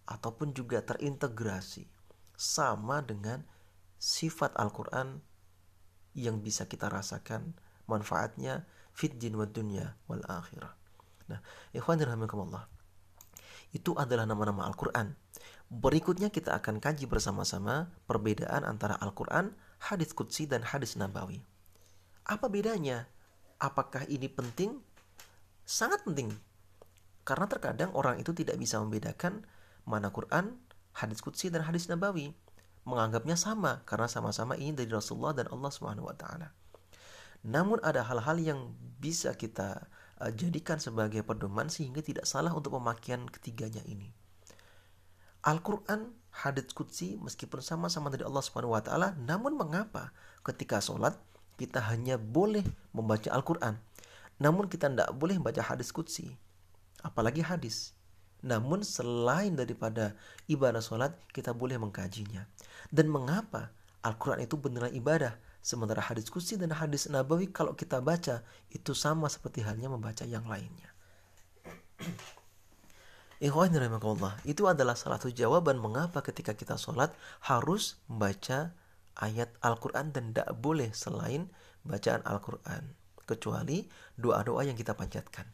ataupun 0.07 0.55
juga 0.55 0.87
terintegrasi 0.87 1.91
sama 2.39 3.03
dengan 3.03 3.43
sifat 3.99 4.55
Al-Quran 4.55 5.19
yang 6.15 6.41
bisa 6.41 6.71
kita 6.71 6.87
rasakan 6.87 7.59
manfaatnya 7.91 8.65
fit 8.95 9.19
jin 9.19 9.35
wa 9.35 9.51
dunya 9.51 9.99
wal 10.07 10.23
akhirah. 10.31 10.73
Nah, 11.27 11.43
ikhwan 11.75 11.99
Allah. 12.07 12.71
Itu 13.75 13.99
adalah 13.99 14.25
nama-nama 14.31 14.71
Al-Quran 14.71 15.11
Berikutnya 15.67 16.31
kita 16.31 16.55
akan 16.63 16.79
kaji 16.79 17.11
bersama-sama 17.11 17.91
perbedaan 18.07 18.63
antara 18.63 18.95
Al-Quran, 19.03 19.51
hadis 19.83 20.15
Qudsi, 20.15 20.47
dan 20.47 20.63
hadis 20.63 20.95
Nabawi. 20.95 21.43
Apa 22.23 22.47
bedanya? 22.47 23.11
Apakah 23.59 24.07
ini 24.07 24.31
penting? 24.31 24.79
Sangat 25.67 26.07
penting. 26.07 26.31
Karena 27.27 27.51
terkadang 27.51 27.91
orang 27.99 28.23
itu 28.23 28.31
tidak 28.31 28.63
bisa 28.63 28.79
membedakan 28.79 29.43
mana 29.83 30.15
Quran, 30.15 30.55
hadis 30.95 31.19
Qudsi, 31.19 31.51
dan 31.51 31.67
hadis 31.67 31.91
Nabawi. 31.91 32.31
Menganggapnya 32.87 33.35
sama 33.35 33.83
karena 33.83 34.07
sama-sama 34.07 34.55
ini 34.55 34.71
dari 34.71 34.87
Rasulullah 34.87 35.35
dan 35.35 35.51
Allah 35.51 35.75
Subhanahu 35.75 36.07
wa 36.07 36.15
taala. 36.15 36.55
Namun 37.43 37.83
ada 37.83 38.07
hal-hal 38.07 38.39
yang 38.39 38.71
bisa 39.03 39.35
kita 39.35 39.91
uh, 40.23 40.31
jadikan 40.31 40.79
sebagai 40.79 41.27
pedoman 41.27 41.67
sehingga 41.67 42.03
tidak 42.03 42.31
salah 42.31 42.55
untuk 42.55 42.79
pemakaian 42.79 43.27
ketiganya 43.27 43.83
ini. 43.91 44.15
Al-Quran, 45.47 46.11
hadits 46.43 46.75
kutsi 46.75 47.15
meskipun 47.23 47.63
sama-sama 47.63 48.11
dari 48.11 48.27
Allah 48.27 48.43
Subhanahu 48.43 48.75
wa 48.75 48.83
taala, 48.83 49.15
namun 49.23 49.55
mengapa 49.55 50.11
ketika 50.43 50.83
sholat 50.83 51.15
kita 51.55 51.79
hanya 51.87 52.19
boleh 52.19 52.67
membaca 52.91 53.31
Al-Quran, 53.31 53.79
namun 54.43 54.67
kita 54.67 54.91
tidak 54.91 55.15
boleh 55.15 55.39
membaca 55.39 55.63
hadis 55.63 55.95
kutsi, 55.95 56.35
apalagi 57.01 57.47
hadis. 57.47 57.95
Namun 58.43 58.83
selain 58.83 59.55
daripada 59.55 60.19
ibadah 60.51 60.83
sholat, 60.83 61.15
kita 61.31 61.55
boleh 61.55 61.79
mengkajinya. 61.79 62.45
Dan 62.91 63.07
mengapa 63.09 63.71
Al-Quran 64.03 64.43
itu 64.43 64.59
benar 64.59 64.91
ibadah, 64.91 65.39
sementara 65.63 66.03
hadis 66.03 66.27
kutsi 66.27 66.59
dan 66.59 66.75
hadis 66.75 67.07
nabawi 67.07 67.49
kalau 67.55 67.79
kita 67.79 68.03
baca 68.03 68.43
itu 68.75 68.93
sama 68.99 69.31
seperti 69.31 69.63
halnya 69.63 69.87
membaca 69.87 70.27
yang 70.27 70.43
lainnya. 70.47 70.91
Ikhwanirahmatullah 73.37 74.49
Itu 74.49 74.65
adalah 74.65 74.97
salah 74.97 75.21
satu 75.21 75.29
jawaban 75.29 75.77
mengapa 75.77 76.25
ketika 76.25 76.57
kita 76.57 76.81
sholat 76.81 77.13
harus 77.45 78.01
membaca 78.09 78.73
ayat 79.17 79.53
Al-Quran 79.61 80.13
dan 80.13 80.33
tidak 80.33 80.57
boleh 80.57 80.89
selain 80.97 81.53
bacaan 81.85 82.25
Al-Quran. 82.25 82.97
Kecuali 83.27 83.85
doa-doa 84.17 84.65
yang 84.65 84.79
kita 84.79 84.97
panjatkan. 84.97 85.45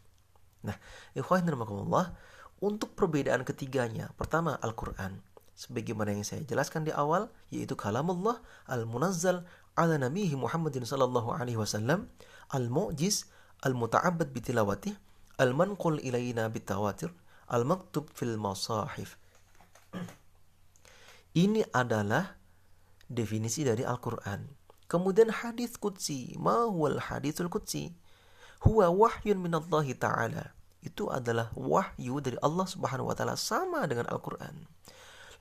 Nah, 0.62 0.76
ikhwan 1.18 1.48
Allah, 1.48 2.14
untuk 2.62 2.94
perbedaan 2.94 3.42
ketiganya, 3.42 4.14
pertama 4.14 4.54
Al-Quran. 4.62 5.18
Sebagaimana 5.58 6.14
yang 6.14 6.26
saya 6.26 6.46
jelaskan 6.46 6.86
di 6.86 6.94
awal, 6.94 7.28
yaitu 7.50 7.74
kalamullah 7.74 8.38
al-munazzal 8.70 9.42
ala 9.74 9.94
nabihi 9.98 10.38
Muhammadin 10.38 10.86
sallallahu 10.86 11.34
alaihi 11.34 11.58
wasallam, 11.58 12.06
al-mu'jiz, 12.54 13.26
al-muta'abbad 13.66 14.30
bitilawatih, 14.30 14.94
al-manqul 15.42 15.98
ilayna 15.98 16.46
bitawatir, 16.52 17.10
al-maktub 17.48 18.10
fil 18.12 18.38
masahif. 18.38 19.18
Ini 21.32 21.64
adalah 21.72 22.36
definisi 23.08 23.64
dari 23.64 23.82
Al-Quran. 23.82 24.44
Kemudian 24.84 25.32
hadis 25.32 25.80
qudsi, 25.80 26.36
ma 26.36 26.68
huwal 26.68 27.00
hadithul 27.00 27.48
qudsi? 27.48 27.96
Huwa 28.62 28.92
wahyun 28.92 29.40
minallahi 29.40 29.96
ta'ala. 29.96 30.52
Itu 30.82 31.08
adalah 31.08 31.48
wahyu 31.54 32.18
dari 32.18 32.36
Allah 32.42 32.66
Subhanahu 32.66 33.08
wa 33.08 33.16
taala 33.16 33.38
sama 33.38 33.86
dengan 33.86 34.10
Al-Qur'an. 34.10 34.66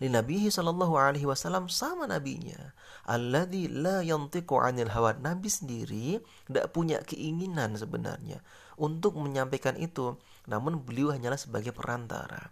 Linabihi 0.02 0.50
sallallahu 0.50 0.98
alaihi 0.98 1.30
wasallam 1.30 1.70
sama 1.70 2.10
nabinya. 2.10 2.74
Alladzi 3.06 3.70
la 3.70 4.02
yantiqu 4.02 4.58
'anil 4.58 4.90
hawa. 4.90 5.18
Nabi 5.18 5.50
sendiri 5.50 6.22
tidak 6.50 6.74
punya 6.74 7.02
keinginan 7.06 7.78
sebenarnya 7.78 8.42
untuk 8.78 9.18
menyampaikan 9.18 9.78
itu, 9.78 10.18
namun 10.52 10.84
beliau 10.84 11.16
hanyalah 11.16 11.40
sebagai 11.40 11.72
perantara. 11.72 12.52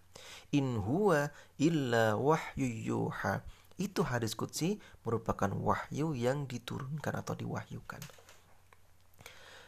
In 0.55 0.79
huwa 0.79 1.35
illa 1.59 2.15
wahyu 2.15 2.63
yuha 2.63 3.43
itu 3.75 4.03
hadis 4.07 4.35
kutsi 4.35 4.79
merupakan 5.03 5.51
wahyu 5.51 6.15
yang 6.15 6.47
diturunkan 6.47 7.19
atau 7.19 7.35
diwahyukan. 7.35 7.99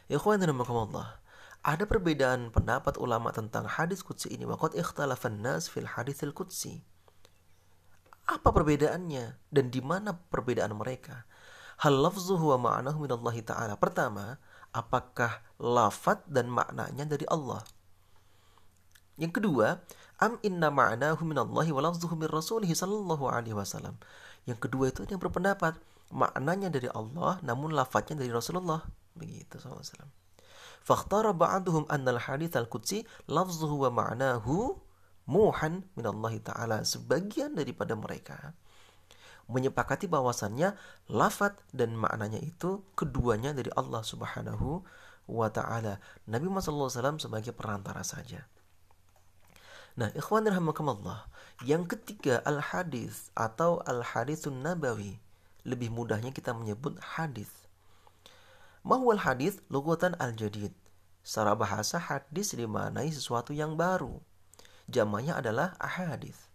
Ikhwan 0.08 0.44
Allah. 0.44 1.20
Ada 1.62 1.86
perbedaan 1.86 2.50
pendapat 2.50 2.98
ulama 2.98 3.30
tentang 3.30 3.70
hadis 3.70 4.02
kutsi 4.02 4.28
ini. 4.34 4.44
Waqad 4.44 4.74
ikhtalafan 4.76 5.40
nas 5.40 5.70
fil 5.70 5.86
hadithil 5.86 6.34
kutsi. 6.36 6.82
Apa 8.28 8.50
perbedaannya 8.50 9.38
dan 9.48 9.70
di 9.70 9.80
mana 9.80 10.12
perbedaan 10.12 10.74
mereka? 10.74 11.24
Hal 11.80 11.96
lafzuhu 11.96 12.54
wa 12.54 12.58
ma'nahu 12.58 13.06
minallahi 13.06 13.42
ta'ala. 13.46 13.74
Pertama, 13.78 14.36
apakah 14.74 15.42
lafat 15.58 16.26
dan 16.28 16.50
maknanya 16.50 17.08
dari 17.08 17.24
Allah? 17.30 17.62
Yang 19.20 19.42
kedua, 19.42 19.80
am 20.22 20.40
inna 20.40 20.72
ma'nahu 20.72 21.20
minallahi 21.26 21.70
wa 21.74 21.82
lafzuhu 21.84 22.16
min 22.16 22.28
rasulih 22.30 22.68
sallallahu 22.70 23.28
alaihi 23.28 23.56
wasallam. 23.56 23.98
Yang 24.48 24.68
kedua 24.68 24.90
itu 24.90 25.06
yang 25.06 25.20
berpendapat 25.20 25.78
maknanya 26.12 26.68
dari 26.68 26.92
Allah 26.92 27.40
namun 27.40 27.72
lafadznya 27.72 28.20
dari 28.20 28.32
Rasulullah 28.34 28.84
begitu 29.16 29.56
SAW. 29.56 30.08
Fakhtara 30.82 31.30
ba'duhum 31.30 31.86
anna 31.86 32.18
al-hadith 32.18 32.58
al-qudsi 32.58 33.06
wa 33.30 33.90
ma'nahu 33.92 34.74
muhan 35.30 35.86
minallahi 35.94 36.42
ta'ala. 36.42 36.82
Sebagian 36.82 37.54
daripada 37.54 37.94
mereka 37.94 38.52
menyepakati 39.50 40.06
bahwasannya 40.06 40.74
lafat 41.10 41.58
dan 41.74 41.94
maknanya 41.94 42.38
itu 42.40 42.82
keduanya 42.94 43.52
dari 43.52 43.68
Allah 43.74 44.02
Subhanahu 44.02 44.82
wa 45.28 45.48
taala. 45.50 46.02
Nabi 46.26 46.50
Muhammad 46.50 46.90
SAW 46.90 47.22
sebagai 47.22 47.54
perantara 47.54 48.02
saja. 48.02 48.46
Nah, 49.92 50.08
ikhwan 50.16 50.48
rahmakumullah. 50.48 51.28
Yang 51.62 51.96
ketiga 51.96 52.40
al-hadis 52.48 53.28
atau 53.36 53.84
al-hadisun 53.84 54.64
nabawi. 54.64 55.20
Lebih 55.68 55.92
mudahnya 55.92 56.32
kita 56.32 56.56
menyebut 56.56 56.96
hadis. 56.98 57.48
Mahwal 58.82 59.20
hadis 59.20 59.60
lugatan 59.68 60.16
al-jadid. 60.16 60.72
Secara 61.22 61.54
bahasa 61.54 62.02
hadis 62.02 62.56
dimaknai 62.56 63.12
sesuatu 63.12 63.54
yang 63.54 63.78
baru. 63.78 64.18
Jamanya 64.90 65.38
adalah 65.38 65.78
ahadis. 65.78 66.50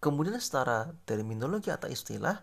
Kemudian 0.00 0.40
secara 0.40 0.96
terminologi 1.04 1.68
atau 1.68 1.90
istilah 1.90 2.40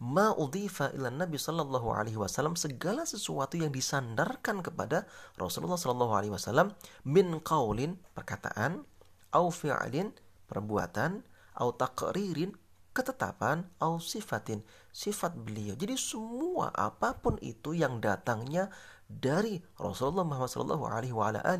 ma 0.00 0.32
udhifa 0.32 0.96
ila 0.96 1.12
Nabi 1.12 1.36
sallallahu 1.36 1.92
alaihi 1.92 2.16
wasallam 2.16 2.56
segala 2.56 3.04
sesuatu 3.04 3.60
yang 3.60 3.68
disandarkan 3.68 4.64
kepada 4.64 5.04
Rasulullah 5.36 5.76
sallallahu 5.76 6.16
alaihi 6.16 6.32
wasallam 6.32 6.72
min 7.04 7.36
qaulin 7.44 8.00
perkataan 8.16 8.88
au 9.34 9.50
fi'lin 9.50 10.10
perbuatan 10.50 11.22
au 11.58 11.70
taqririn 11.74 12.54
ketetapan 12.90 13.70
au 13.78 14.02
sifatin 14.02 14.66
sifat 14.90 15.34
beliau. 15.38 15.78
Jadi 15.78 15.94
semua 15.94 16.74
apa 16.74 17.14
pun 17.22 17.38
itu 17.38 17.74
yang 17.74 18.02
datangnya 18.02 18.68
dari 19.06 19.62
Rasulullah 19.78 20.26
Muhammad 20.26 20.50
sallallahu 20.50 20.84
alaihi 20.86 21.14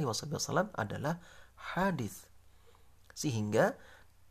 wasallam 0.06 0.70
adalah 0.74 1.22
hadis. 1.54 2.26
Sehingga 3.14 3.78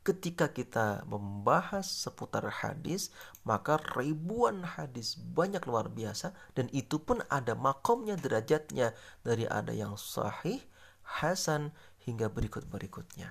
ketika 0.03 0.49
kita 0.49 1.03
membahas 1.05 1.85
seputar 1.85 2.47
hadis, 2.49 3.11
maka 3.43 3.77
ribuan 3.93 4.63
hadis 4.63 5.19
banyak 5.19 5.61
luar 5.67 5.91
biasa 5.91 6.31
dan 6.55 6.71
itu 6.71 6.97
pun 6.97 7.19
ada 7.27 7.53
makomnya 7.53 8.15
derajatnya 8.15 8.95
dari 9.21 9.45
ada 9.45 9.75
yang 9.75 9.99
sahih, 9.99 10.63
hasan, 11.03 11.75
hingga 12.05 12.31
berikut-berikutnya. 12.31 13.29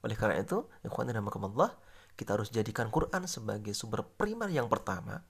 Oleh 0.00 0.16
karena 0.16 0.40
itu, 0.40 0.64
ikhwanin 0.82 1.20
Allah, 1.20 1.76
kita 2.16 2.36
harus 2.36 2.48
jadikan 2.48 2.88
Quran 2.88 3.28
sebagai 3.28 3.76
sumber 3.76 4.04
primer 4.04 4.48
yang 4.48 4.66
pertama, 4.68 5.24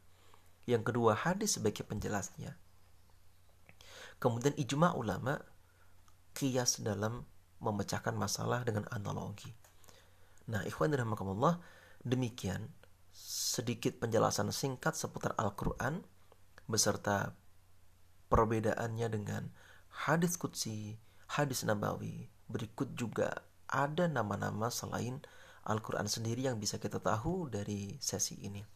yang 0.64 0.86
kedua 0.86 1.18
hadis 1.18 1.58
sebagai 1.58 1.82
penjelasnya. 1.82 2.54
Kemudian 4.20 4.54
ijma 4.54 4.94
ulama 4.94 5.40
kias 6.36 6.84
dalam 6.84 7.26
memecahkan 7.60 8.14
masalah 8.14 8.62
dengan 8.64 8.86
analogi. 8.92 9.52
Nah, 10.50 10.62
ikhwan 10.66 10.94
Allah, 10.94 11.62
demikian 12.02 12.70
sedikit 13.14 14.00
penjelasan 14.00 14.48
singkat 14.54 14.96
seputar 14.96 15.36
Al-Quran 15.36 16.02
beserta 16.70 17.34
perbedaannya 18.30 19.08
dengan 19.10 19.42
hadis 20.06 20.38
kutsi, 20.38 20.96
hadis 21.30 21.62
nabawi, 21.62 22.26
Berikut 22.50 22.90
juga 22.98 23.46
ada 23.70 24.10
nama-nama 24.10 24.74
selain 24.74 25.22
Al-Quran 25.62 26.10
sendiri 26.10 26.50
yang 26.50 26.58
bisa 26.58 26.82
kita 26.82 26.98
tahu 26.98 27.46
dari 27.46 27.94
sesi 28.02 28.34
ini. 28.42 28.66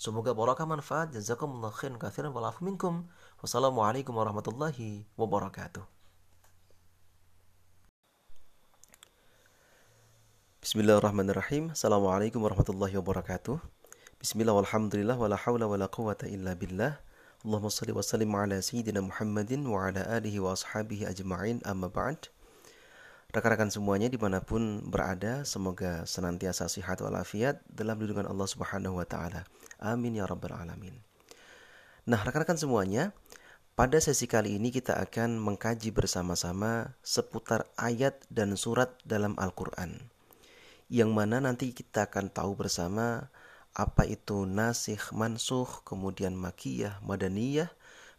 Semoga 0.00 0.32
barokah 0.32 0.64
manfaat. 0.64 1.12
Jazakumullah 1.12 1.68
khairan 1.68 2.00
kathiran 2.00 2.32
walafu 2.32 2.64
minkum. 2.64 3.04
Wassalamualaikum 3.44 4.16
warahmatullahi 4.16 5.04
wabarakatuh. 5.20 5.84
Bismillahirrahmanirrahim. 10.64 11.76
Assalamualaikum 11.76 12.40
warahmatullahi 12.40 12.96
wabarakatuh. 12.96 13.60
Bismillah 14.24 14.56
walhamdulillah 14.56 15.20
wala 15.20 15.36
hawla 15.36 15.68
wala 15.68 15.84
quwata 15.92 16.24
illa 16.32 16.56
billah. 16.56 16.96
Allahumma 17.46 17.70
salli 17.70 17.94
wa 17.94 18.02
sallim 18.02 18.34
ala 18.34 18.58
sayyidina 18.58 18.98
Muhammadin 18.98 19.62
wa 19.62 19.86
ala 19.86 20.02
alihi 20.10 20.42
wa 20.42 20.58
ashabihi 20.58 21.06
ajma'in 21.06 21.62
amma 21.62 21.86
ba'd. 21.86 22.34
Rekan-rekan 23.30 23.70
semuanya 23.70 24.10
di 24.10 24.18
mana 24.18 24.42
pun 24.42 24.82
berada, 24.82 25.46
semoga 25.46 26.02
senantiasa 26.02 26.66
sehat 26.66 26.98
walafiat 26.98 27.62
dalam 27.70 28.00
lindungan 28.00 28.26
Allah 28.26 28.48
Subhanahu 28.50 28.98
wa 28.98 29.06
Ta'ala. 29.06 29.46
Amin 29.78 30.18
ya 30.18 30.26
Rabbal 30.26 30.50
'Alamin. 30.50 30.98
Nah, 32.10 32.18
rekan-rekan 32.26 32.58
semuanya, 32.58 33.14
pada 33.78 34.02
sesi 34.02 34.26
kali 34.26 34.58
ini 34.58 34.74
kita 34.74 34.98
akan 34.98 35.38
mengkaji 35.38 35.94
bersama-sama 35.94 36.98
seputar 37.06 37.70
ayat 37.78 38.18
dan 38.34 38.58
surat 38.58 38.98
dalam 39.06 39.38
Al-Quran. 39.38 40.10
Yang 40.90 41.10
mana 41.14 41.38
nanti 41.38 41.70
kita 41.70 42.10
akan 42.10 42.34
tahu 42.34 42.58
bersama 42.58 43.30
apa 43.78 44.02
itu 44.02 44.42
nasikh, 44.42 45.14
mansuh, 45.14 45.70
kemudian 45.86 46.34
makiyah, 46.34 46.98
madaniyah, 47.06 47.70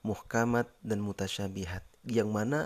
muhkamat, 0.07 0.71
dan 0.79 1.03
mutasyabihat. 1.03 1.83
Yang 2.07 2.29
mana 2.31 2.59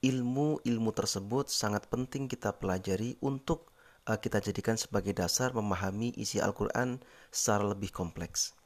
ilmu-ilmu 0.00 0.90
tersebut 0.96 1.52
sangat 1.52 1.84
penting 1.92 2.32
kita 2.32 2.56
pelajari 2.56 3.20
untuk 3.20 3.68
uh, 4.08 4.16
kita 4.16 4.40
jadikan 4.40 4.80
sebagai 4.80 5.12
dasar 5.12 5.52
memahami 5.52 6.16
isi 6.16 6.40
Al-Quran 6.40 7.04
secara 7.28 7.68
lebih 7.68 7.92
kompleks. 7.92 8.56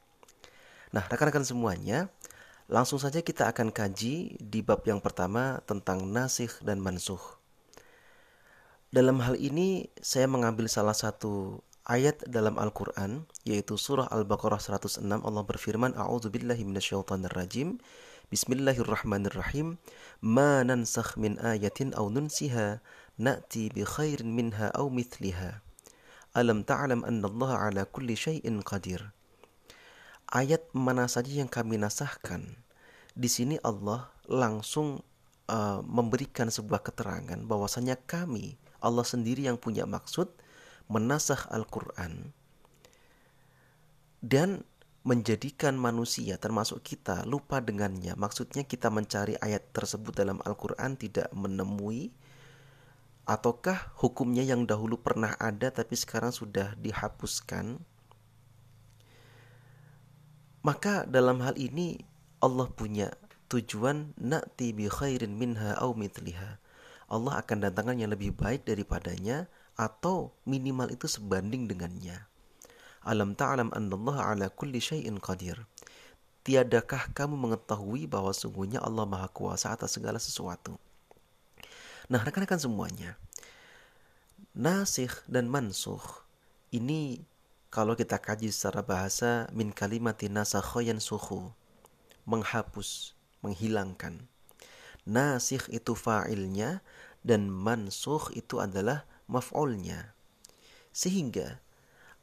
Nah, 0.95 1.03
rekan-rekan 1.11 1.43
semuanya, 1.43 2.07
langsung 2.71 3.03
saja 3.03 3.19
kita 3.19 3.51
akan 3.51 3.75
kaji 3.75 4.39
di 4.39 4.59
bab 4.63 4.87
yang 4.87 5.03
pertama 5.03 5.59
tentang 5.67 6.07
nasikh 6.07 6.63
dan 6.63 6.79
mansuh. 6.79 7.19
Dalam 8.95 9.19
hal 9.19 9.35
ini, 9.35 9.91
saya 9.99 10.23
mengambil 10.31 10.71
salah 10.71 10.95
satu 10.95 11.59
ayat 11.85 12.25
dalam 12.25 12.57
Al-Quran, 12.57 13.29
yaitu 13.45 13.77
surah 13.77 14.09
Al-Baqarah 14.09 14.57
106, 14.57 15.05
Allah 15.05 15.43
berfirman, 15.45 15.93
A'udzu 15.93 16.33
billahi 16.33 16.65
rajim 17.29 17.77
Bismillahirrahmanirrahim. 18.33 19.77
Ma 20.25 20.65
nansakh 20.65 21.13
min 21.21 21.37
ayatin 21.37 21.93
aw 21.93 22.09
nunsiha 22.09 22.81
na'ti 23.21 23.69
bi 23.69 23.85
khairin 23.85 24.33
minha 24.33 24.73
aw 24.73 24.89
mithliha. 24.89 25.61
Alam 26.33 26.65
ta'lam 26.65 27.05
anna 27.05 27.29
Allah 27.29 27.51
ala 27.69 27.81
kulli 27.85 28.17
syai'in 28.17 28.65
qadir. 28.65 29.13
Ayat 30.33 30.65
mana 30.73 31.05
saja 31.05 31.29
yang 31.29 31.45
kami 31.45 31.77
nasahkan. 31.77 32.57
Di 33.13 33.29
sini 33.29 33.61
Allah 33.61 34.09
langsung 34.25 35.05
uh, 35.47 35.79
memberikan 35.85 36.49
sebuah 36.49 36.81
keterangan 36.81 37.37
bahwasanya 37.45 38.01
kami 38.09 38.57
Allah 38.81 39.05
sendiri 39.05 39.45
yang 39.45 39.61
punya 39.61 39.85
maksud 39.85 40.33
menasah 40.87 41.49
Al-Qur'an 41.49 42.33
dan 44.25 44.65
menjadikan 45.05 45.77
manusia 45.77 46.41
termasuk 46.41 46.81
kita 46.81 47.29
lupa 47.29 47.61
dengannya. 47.61 48.17
Maksudnya 48.17 48.65
kita 48.65 48.89
mencari 48.89 49.37
ayat 49.37 49.69
tersebut 49.69 50.17
dalam 50.17 50.41
Al-Qur'an 50.41 50.97
tidak 50.97 51.29
menemui 51.29 52.09
ataukah 53.29 53.93
hukumnya 54.01 54.41
yang 54.41 54.65
dahulu 54.65 54.97
pernah 54.97 55.37
ada 55.37 55.69
tapi 55.69 55.93
sekarang 55.93 56.33
sudah 56.33 56.73
dihapuskan. 56.81 57.77
Maka 60.65 61.05
dalam 61.05 61.45
hal 61.45 61.53
ini 61.61 62.01
Allah 62.41 62.65
punya 62.73 63.13
tujuan 63.53 64.17
na'ti 64.17 64.73
bi 64.73 64.89
khairin 64.89 65.37
minha 65.37 65.77
au 65.77 65.93
mitliha. 65.93 66.57
Allah 67.05 67.45
akan 67.45 67.69
datangkan 67.69 68.01
yang 68.01 68.09
lebih 68.09 68.33
baik 68.33 68.65
daripadanya 68.65 69.45
atau 69.75 70.31
minimal 70.47 70.91
itu 70.91 71.07
sebanding 71.07 71.67
dengannya. 71.67 72.23
Alam 73.05 73.37
ta'lam 73.37 73.69
annallaha 73.75 74.33
ala 74.33 74.49
kulli 74.49 74.81
syai'in 74.81 75.21
qadir. 75.21 75.67
Tiadakah 76.41 77.13
kamu 77.13 77.37
mengetahui 77.37 78.09
bahwa 78.09 78.33
sungguhnya 78.33 78.81
Allah 78.81 79.05
Maha 79.05 79.29
Kuasa 79.29 79.73
atas 79.73 79.97
segala 79.97 80.17
sesuatu? 80.17 80.77
Nah, 82.05 82.21
rekan-rekan 82.21 82.61
semuanya, 82.61 83.17
nasikh 84.53 85.25
dan 85.25 85.49
mansuh 85.49 86.01
ini 86.69 87.25
kalau 87.73 87.97
kita 87.97 88.21
kaji 88.21 88.53
secara 88.53 88.85
bahasa 88.85 89.49
min 89.51 89.73
kalimati 89.73 90.29
nasakhoyan 90.29 91.01
suhu 91.01 91.49
menghapus, 92.29 93.13
menghilangkan. 93.45 94.25
Nasikh 95.05 95.69
itu 95.69 95.93
fa'ilnya 95.93 96.81
dan 97.21 97.49
mansuh 97.49 98.33
itu 98.33 98.57
adalah 98.57 99.05
maf'ulnya. 99.25 100.13
Sehingga 100.95 101.59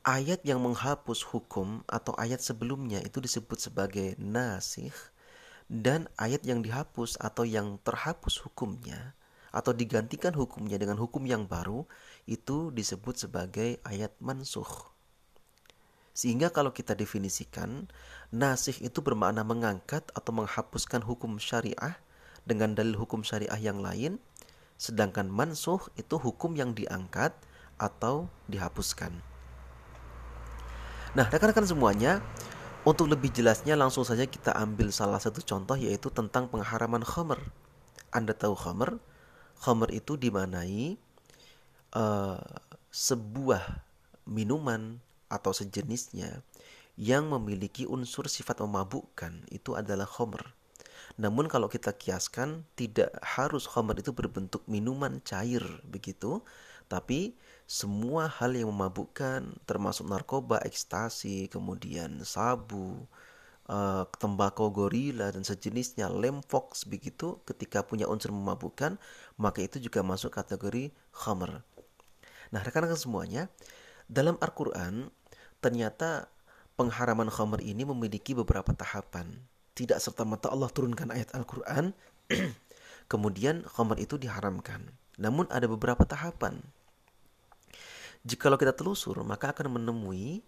ayat 0.03 0.43
yang 0.43 0.63
menghapus 0.63 1.23
hukum 1.31 1.87
atau 1.87 2.15
ayat 2.19 2.43
sebelumnya 2.43 2.99
itu 3.05 3.23
disebut 3.23 3.59
sebagai 3.71 4.19
nasikh 4.19 4.95
dan 5.71 6.11
ayat 6.19 6.43
yang 6.43 6.61
dihapus 6.61 7.17
atau 7.23 7.47
yang 7.47 7.79
terhapus 7.87 8.43
hukumnya 8.43 9.15
atau 9.53 9.77
digantikan 9.77 10.33
hukumnya 10.33 10.81
dengan 10.81 10.97
hukum 10.97 11.23
yang 11.29 11.45
baru 11.45 11.85
itu 12.25 12.73
disebut 12.73 13.29
sebagai 13.29 13.79
ayat 13.85 14.11
mansuh. 14.19 14.93
Sehingga 16.13 16.53
kalau 16.53 16.77
kita 16.77 16.93
definisikan, 16.93 17.89
nasih 18.29 18.77
itu 18.85 19.01
bermakna 19.01 19.45
mengangkat 19.45 20.05
atau 20.13 20.33
menghapuskan 20.33 21.01
hukum 21.01 21.41
syariah 21.41 21.97
dengan 22.45 22.77
dalil 22.77 23.01
hukum 23.01 23.25
syariah 23.25 23.57
yang 23.57 23.81
lain, 23.81 24.21
sedangkan 24.83 25.31
mansuh 25.31 25.79
itu 25.95 26.19
hukum 26.19 26.59
yang 26.59 26.75
diangkat 26.75 27.31
atau 27.79 28.27
dihapuskan. 28.51 29.15
Nah, 31.15 31.31
rekan-rekan 31.31 31.63
semuanya, 31.63 32.19
untuk 32.83 33.07
lebih 33.07 33.31
jelasnya 33.31 33.79
langsung 33.79 34.03
saja 34.03 34.27
kita 34.27 34.51
ambil 34.59 34.91
salah 34.91 35.23
satu 35.23 35.39
contoh 35.39 35.79
yaitu 35.79 36.11
tentang 36.11 36.51
pengharaman 36.51 37.07
khamr. 37.07 37.39
Anda 38.11 38.35
tahu 38.35 38.59
khamr? 38.59 38.99
Khamr 39.63 39.95
itu 39.95 40.19
dimanai 40.19 40.99
uh, 41.95 42.43
sebuah 42.91 43.87
minuman 44.27 44.99
atau 45.31 45.55
sejenisnya 45.55 46.43
yang 46.99 47.31
memiliki 47.31 47.87
unsur 47.87 48.27
sifat 48.27 48.59
memabukkan 48.67 49.47
itu 49.55 49.79
adalah 49.79 50.11
khamr. 50.11 50.43
Namun 51.21 51.49
kalau 51.49 51.69
kita 51.69 51.93
kiaskan 51.93 52.65
tidak 52.77 53.13
harus 53.21 53.69
khamr 53.69 54.01
itu 54.01 54.13
berbentuk 54.17 54.65
minuman 54.65 55.21
cair 55.25 55.63
begitu, 55.85 56.41
tapi 56.89 57.37
semua 57.69 58.29
hal 58.29 58.53
yang 58.53 58.69
memabukkan 58.69 59.61
termasuk 59.65 60.09
narkoba, 60.09 60.61
ekstasi, 60.65 61.49
kemudian 61.49 62.21
sabu, 62.25 63.09
uh, 63.69 64.05
tembakau 64.21 64.69
gorila 64.69 65.33
dan 65.33 65.45
sejenisnya, 65.45 66.13
lem 66.13 66.45
fox 66.45 66.85
begitu 66.85 67.41
ketika 67.49 67.85
punya 67.85 68.09
unsur 68.09 68.33
memabukkan, 68.33 69.01
maka 69.41 69.65
itu 69.65 69.81
juga 69.81 70.05
masuk 70.05 70.37
kategori 70.37 70.93
khamr. 71.17 71.65
Nah, 72.53 72.61
rekan-rekan 72.61 73.01
semuanya, 73.01 73.49
dalam 74.13 74.37
Al-Qur'an 74.45 75.09
ternyata 75.65 76.29
pengharaman 76.77 77.33
khamr 77.33 77.65
ini 77.65 77.89
memiliki 77.89 78.37
beberapa 78.37 78.77
tahapan. 78.77 79.52
Tidak 79.73 79.97
serta-merta 79.97 80.53
Allah 80.53 80.69
turunkan 80.69 81.09
ayat 81.13 81.33
Al-Qur'an 81.33 81.97
kemudian 83.13 83.65
khamr 83.65 83.97
itu 84.01 84.21
diharamkan. 84.21 84.93
Namun 85.17 85.49
ada 85.53 85.69
beberapa 85.69 86.05
tahapan 86.09 86.61
Jikalau 88.23 88.55
kita 88.55 88.71
telusur, 88.71 89.19
maka 89.27 89.51
akan 89.51 89.83
menemui 89.83 90.47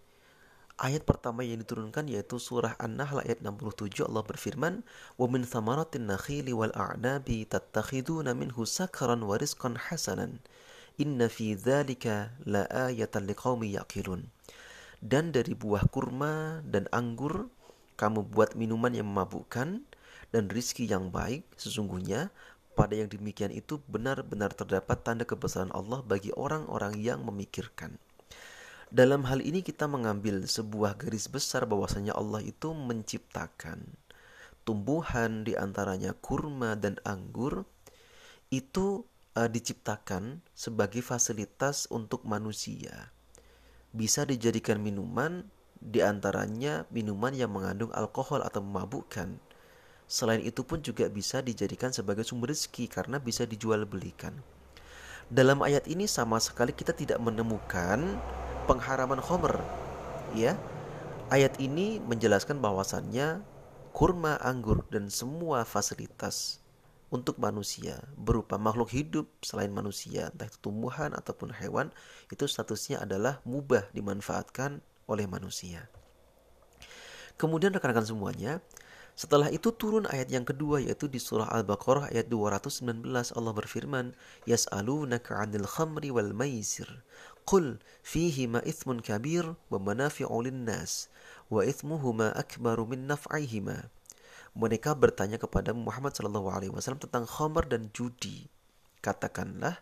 ayat 0.79 1.03
pertama 1.03 1.43
yang 1.43 1.59
diturunkan 1.59 2.07
yaitu 2.07 2.39
surah 2.39 2.71
An-Nahl 2.79 3.19
ayat 3.19 3.43
67 3.43 4.07
Allah 4.07 4.23
berfirman, 4.23 4.79
"Wa 5.19 5.27
min 5.27 5.43
thamaratin 5.43 6.07
nakhili 6.07 6.55
wal 6.55 6.71
a'nabi 6.71 7.43
tattakhiduna 7.43 8.31
minhu 8.31 8.63
sakaran 8.63 9.27
wa 9.27 9.35
rizqan 9.35 9.75
hasanan. 9.75 10.39
Inna 10.95 11.27
fi 11.27 11.59
dzalika 11.59 12.31
laayatan 12.47 13.27
liqaumi 13.27 13.75
yaqilun." 13.75 14.31
Dan 15.03 15.35
dari 15.35 15.51
buah 15.51 15.91
kurma 15.91 16.63
dan 16.63 16.87
anggur 16.95 17.51
kamu 17.95 18.27
buat 18.27 18.53
minuman 18.59 18.91
yang 18.91 19.07
memabukkan 19.07 19.83
dan 20.31 20.43
rizki 20.51 20.87
yang 20.87 21.11
baik 21.11 21.47
sesungguhnya 21.55 22.31
pada 22.75 22.91
yang 22.91 23.07
demikian 23.07 23.55
itu 23.55 23.79
benar-benar 23.87 24.51
terdapat 24.51 24.99
tanda 25.01 25.23
kebesaran 25.23 25.71
Allah 25.71 26.03
bagi 26.03 26.35
orang-orang 26.35 26.99
yang 26.99 27.23
memikirkan. 27.23 27.95
Dalam 28.91 29.25
hal 29.25 29.41
ini 29.41 29.63
kita 29.63 29.87
mengambil 29.87 30.43
sebuah 30.43 30.99
garis 30.99 31.31
besar 31.31 31.63
bahwasanya 31.65 32.13
Allah 32.13 32.43
itu 32.43 32.75
menciptakan 32.75 33.95
tumbuhan 34.65 35.45
di 35.45 35.53
antaranya 35.53 36.11
kurma 36.17 36.73
dan 36.75 36.97
anggur 37.05 37.63
itu 38.49 39.05
uh, 39.37 39.49
diciptakan 39.49 40.41
sebagai 40.57 41.05
fasilitas 41.05 41.85
untuk 41.93 42.25
manusia. 42.25 43.13
Bisa 43.95 44.27
dijadikan 44.27 44.81
minuman 44.81 45.47
di 45.85 46.01
antaranya 46.01 46.89
minuman 46.89 47.37
yang 47.37 47.53
mengandung 47.53 47.93
alkohol 47.93 48.41
atau 48.41 48.65
memabukkan 48.65 49.37
Selain 50.05 50.37
itu 50.37 50.61
pun 50.61 50.85
juga 50.85 51.09
bisa 51.09 51.41
dijadikan 51.41 51.89
sebagai 51.89 52.21
sumber 52.21 52.53
rezeki 52.53 52.85
karena 52.85 53.17
bisa 53.17 53.49
dijual 53.49 53.89
belikan. 53.89 54.37
Dalam 55.33 55.65
ayat 55.65 55.89
ini 55.89 56.05
sama 56.05 56.37
sekali 56.37 56.69
kita 56.69 56.93
tidak 56.93 57.17
menemukan 57.17 58.21
pengharaman 58.69 59.17
khomer. 59.17 59.57
Ya, 60.37 60.53
ayat 61.33 61.57
ini 61.57 61.97
menjelaskan 62.05 62.61
bahwasannya 62.61 63.41
kurma, 63.97 64.37
anggur 64.45 64.85
dan 64.93 65.09
semua 65.09 65.65
fasilitas 65.65 66.61
untuk 67.09 67.41
manusia 67.41 68.05
berupa 68.13 68.61
makhluk 68.61 68.93
hidup 68.93 69.25
selain 69.41 69.73
manusia, 69.73 70.29
entah 70.29 70.45
itu 70.45 70.61
tumbuhan 70.61 71.17
ataupun 71.17 71.49
hewan, 71.49 71.89
itu 72.29 72.45
statusnya 72.45 73.01
adalah 73.01 73.41
mubah 73.41 73.89
dimanfaatkan 73.95 74.85
oleh 75.05 75.25
manusia. 75.29 75.89
Kemudian 77.35 77.75
rekan-rekan 77.75 78.07
semuanya, 78.07 78.63
setelah 79.15 79.47
itu 79.47 79.71
turun 79.71 80.03
ayat 80.11 80.27
yang 80.27 80.43
kedua 80.43 80.83
yaitu 80.83 81.07
di 81.07 81.23
surah 81.23 81.47
Al-Baqarah 81.47 82.11
ayat 82.11 82.27
219 82.27 83.07
Allah 83.31 83.53
berfirman, 83.55 84.11
"Yas'alunaka 84.43 85.39
'anil 85.39 85.63
khamri 85.63 86.11
wal 86.11 86.35
maisir. 86.35 86.87
Qul 87.47 87.79
ma 88.51 88.59
ithmun 88.67 88.99
kabir 88.99 89.55
wa 89.71 89.79
manafi'u 89.79 90.35
lin-nas 90.43 91.07
wa 91.47 91.63
ithmuhuma 91.63 92.35
akbaru 92.35 92.91
min 92.91 93.07
naf'ihima." 93.07 93.87
Mereka 94.55 94.95
bertanya 94.99 95.39
kepada 95.39 95.71
Muhammad 95.71 96.15
sallallahu 96.15 96.51
alaihi 96.51 96.71
wasallam 96.75 96.99
tentang 96.99 97.23
khamr 97.23 97.67
dan 97.71 97.91
judi. 97.95 98.51
Katakanlah, 98.99 99.79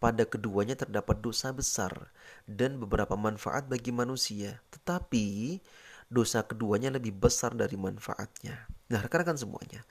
pada 0.00 0.24
keduanya 0.24 0.74
terdapat 0.74 1.20
dosa 1.20 1.52
besar 1.52 2.08
dan 2.48 2.80
beberapa 2.80 3.14
manfaat 3.20 3.68
bagi 3.68 3.92
manusia, 3.92 4.64
tetapi 4.72 5.60
dosa 6.08 6.42
keduanya 6.42 6.90
lebih 6.90 7.14
besar 7.14 7.52
dari 7.52 7.76
manfaatnya. 7.76 8.66
Nah, 8.90 8.98
rekan-rekan 9.04 9.36
semuanya, 9.36 9.84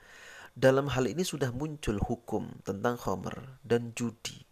dalam 0.52 0.90
hal 0.90 1.06
ini 1.06 1.22
sudah 1.22 1.54
muncul 1.54 1.96
hukum 2.02 2.50
tentang 2.66 2.98
khomer 2.98 3.62
dan 3.62 3.94
judi. 3.94 4.44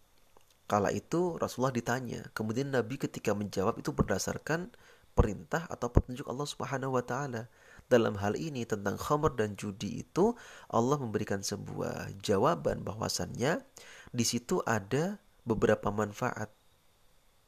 Kala 0.65 0.95
itu 0.95 1.35
Rasulullah 1.35 1.75
ditanya, 1.75 2.31
kemudian 2.31 2.71
Nabi 2.71 2.95
ketika 2.95 3.35
menjawab 3.35 3.83
itu 3.83 3.91
berdasarkan 3.91 4.71
perintah 5.11 5.67
atau 5.67 5.91
petunjuk 5.91 6.23
Allah 6.31 6.47
Subhanahu 6.47 6.95
wa 6.95 7.03
taala. 7.03 7.51
Dalam 7.89 8.15
hal 8.21 8.37
ini 8.37 8.63
tentang 8.69 8.95
khomer 8.95 9.33
dan 9.33 9.57
judi 9.59 10.05
itu 10.05 10.37
Allah 10.69 10.95
memberikan 11.01 11.41
sebuah 11.41 12.21
jawaban 12.21 12.85
bahwasannya 12.85 13.65
di 14.13 14.25
situ 14.25 14.61
ada 14.63 15.17
beberapa 15.49 15.89
manfaat. 15.89 16.53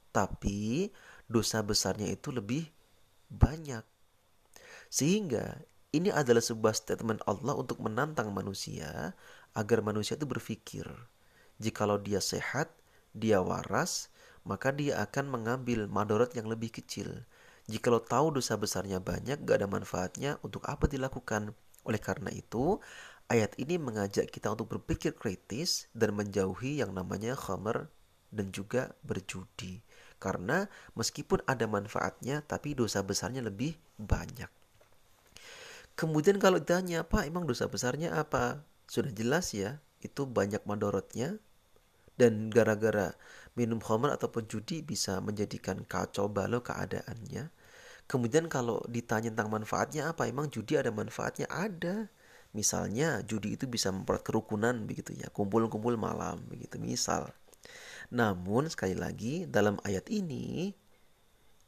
Tapi 0.10 0.90
dosa 1.30 1.62
besarnya 1.62 2.10
itu 2.10 2.34
lebih 2.34 2.66
banyak. 3.30 3.86
Sehingga 4.92 5.62
ini 5.94 6.12
adalah 6.12 6.44
sebuah 6.44 6.76
statement 6.76 7.24
Allah 7.30 7.56
untuk 7.56 7.80
menantang 7.80 8.34
manusia 8.34 9.14
agar 9.56 9.80
manusia 9.86 10.18
itu 10.18 10.28
berpikir. 10.28 10.88
Jikalau 11.62 12.02
dia 12.02 12.20
sehat, 12.20 12.74
dia 13.14 13.40
waras, 13.40 14.10
maka 14.48 14.74
dia 14.74 14.98
akan 15.00 15.30
mengambil 15.30 15.86
madorot 15.86 16.34
yang 16.34 16.50
lebih 16.50 16.74
kecil. 16.74 17.28
Jikalau 17.70 18.02
tahu 18.02 18.42
dosa 18.42 18.58
besarnya 18.58 18.98
banyak, 19.00 19.46
gak 19.46 19.64
ada 19.64 19.70
manfaatnya, 19.70 20.32
untuk 20.42 20.66
apa 20.66 20.90
dilakukan? 20.90 21.54
Oleh 21.86 22.02
karena 22.02 22.34
itu, 22.34 22.82
ayat 23.32 23.56
ini 23.56 23.80
mengajak 23.80 24.28
kita 24.28 24.52
untuk 24.52 24.68
berpikir 24.76 25.16
kritis 25.16 25.88
dan 25.96 26.12
menjauhi 26.20 26.84
yang 26.84 26.92
namanya 26.92 27.40
khamer 27.40 27.88
dan 28.28 28.52
juga 28.52 28.92
berjudi. 29.08 29.80
Karena 30.20 30.68
meskipun 31.00 31.40
ada 31.48 31.64
manfaatnya, 31.66 32.44
tapi 32.44 32.76
dosa 32.76 33.00
besarnya 33.02 33.40
lebih 33.40 33.80
banyak. 33.96 34.52
Kemudian 35.96 36.38
kalau 36.44 36.60
ditanya, 36.60 37.08
Pak 37.08 37.26
emang 37.26 37.48
dosa 37.48 37.72
besarnya 37.72 38.20
apa? 38.20 38.68
Sudah 38.86 39.16
jelas 39.16 39.56
ya, 39.56 39.80
itu 40.04 40.28
banyak 40.28 40.68
madorotnya. 40.68 41.40
Dan 42.20 42.54
gara-gara 42.54 43.18
minum 43.58 43.82
khamr 43.82 44.14
ataupun 44.14 44.46
judi 44.46 44.84
bisa 44.86 45.18
menjadikan 45.24 45.82
kacau 45.88 46.30
balau 46.30 46.62
keadaannya. 46.62 47.50
Kemudian 48.06 48.52
kalau 48.52 48.84
ditanya 48.92 49.32
tentang 49.32 49.50
manfaatnya 49.50 50.12
apa? 50.12 50.28
Emang 50.28 50.52
judi 50.52 50.76
ada 50.78 50.92
manfaatnya? 50.94 51.48
Ada. 51.48 52.12
Misalnya 52.52 53.24
judi 53.24 53.56
itu 53.56 53.66
bisa 53.68 53.90
memperkuat 53.96 54.28
kerukunan 54.28 54.76
begitu 54.84 55.16
ya, 55.16 55.32
kumpul-kumpul 55.32 55.96
malam 55.96 56.44
begitu 56.52 56.76
misal. 56.78 57.32
Namun 58.12 58.68
sekali 58.68 58.98
lagi 58.98 59.48
dalam 59.48 59.80
ayat 59.88 60.12
ini 60.12 60.76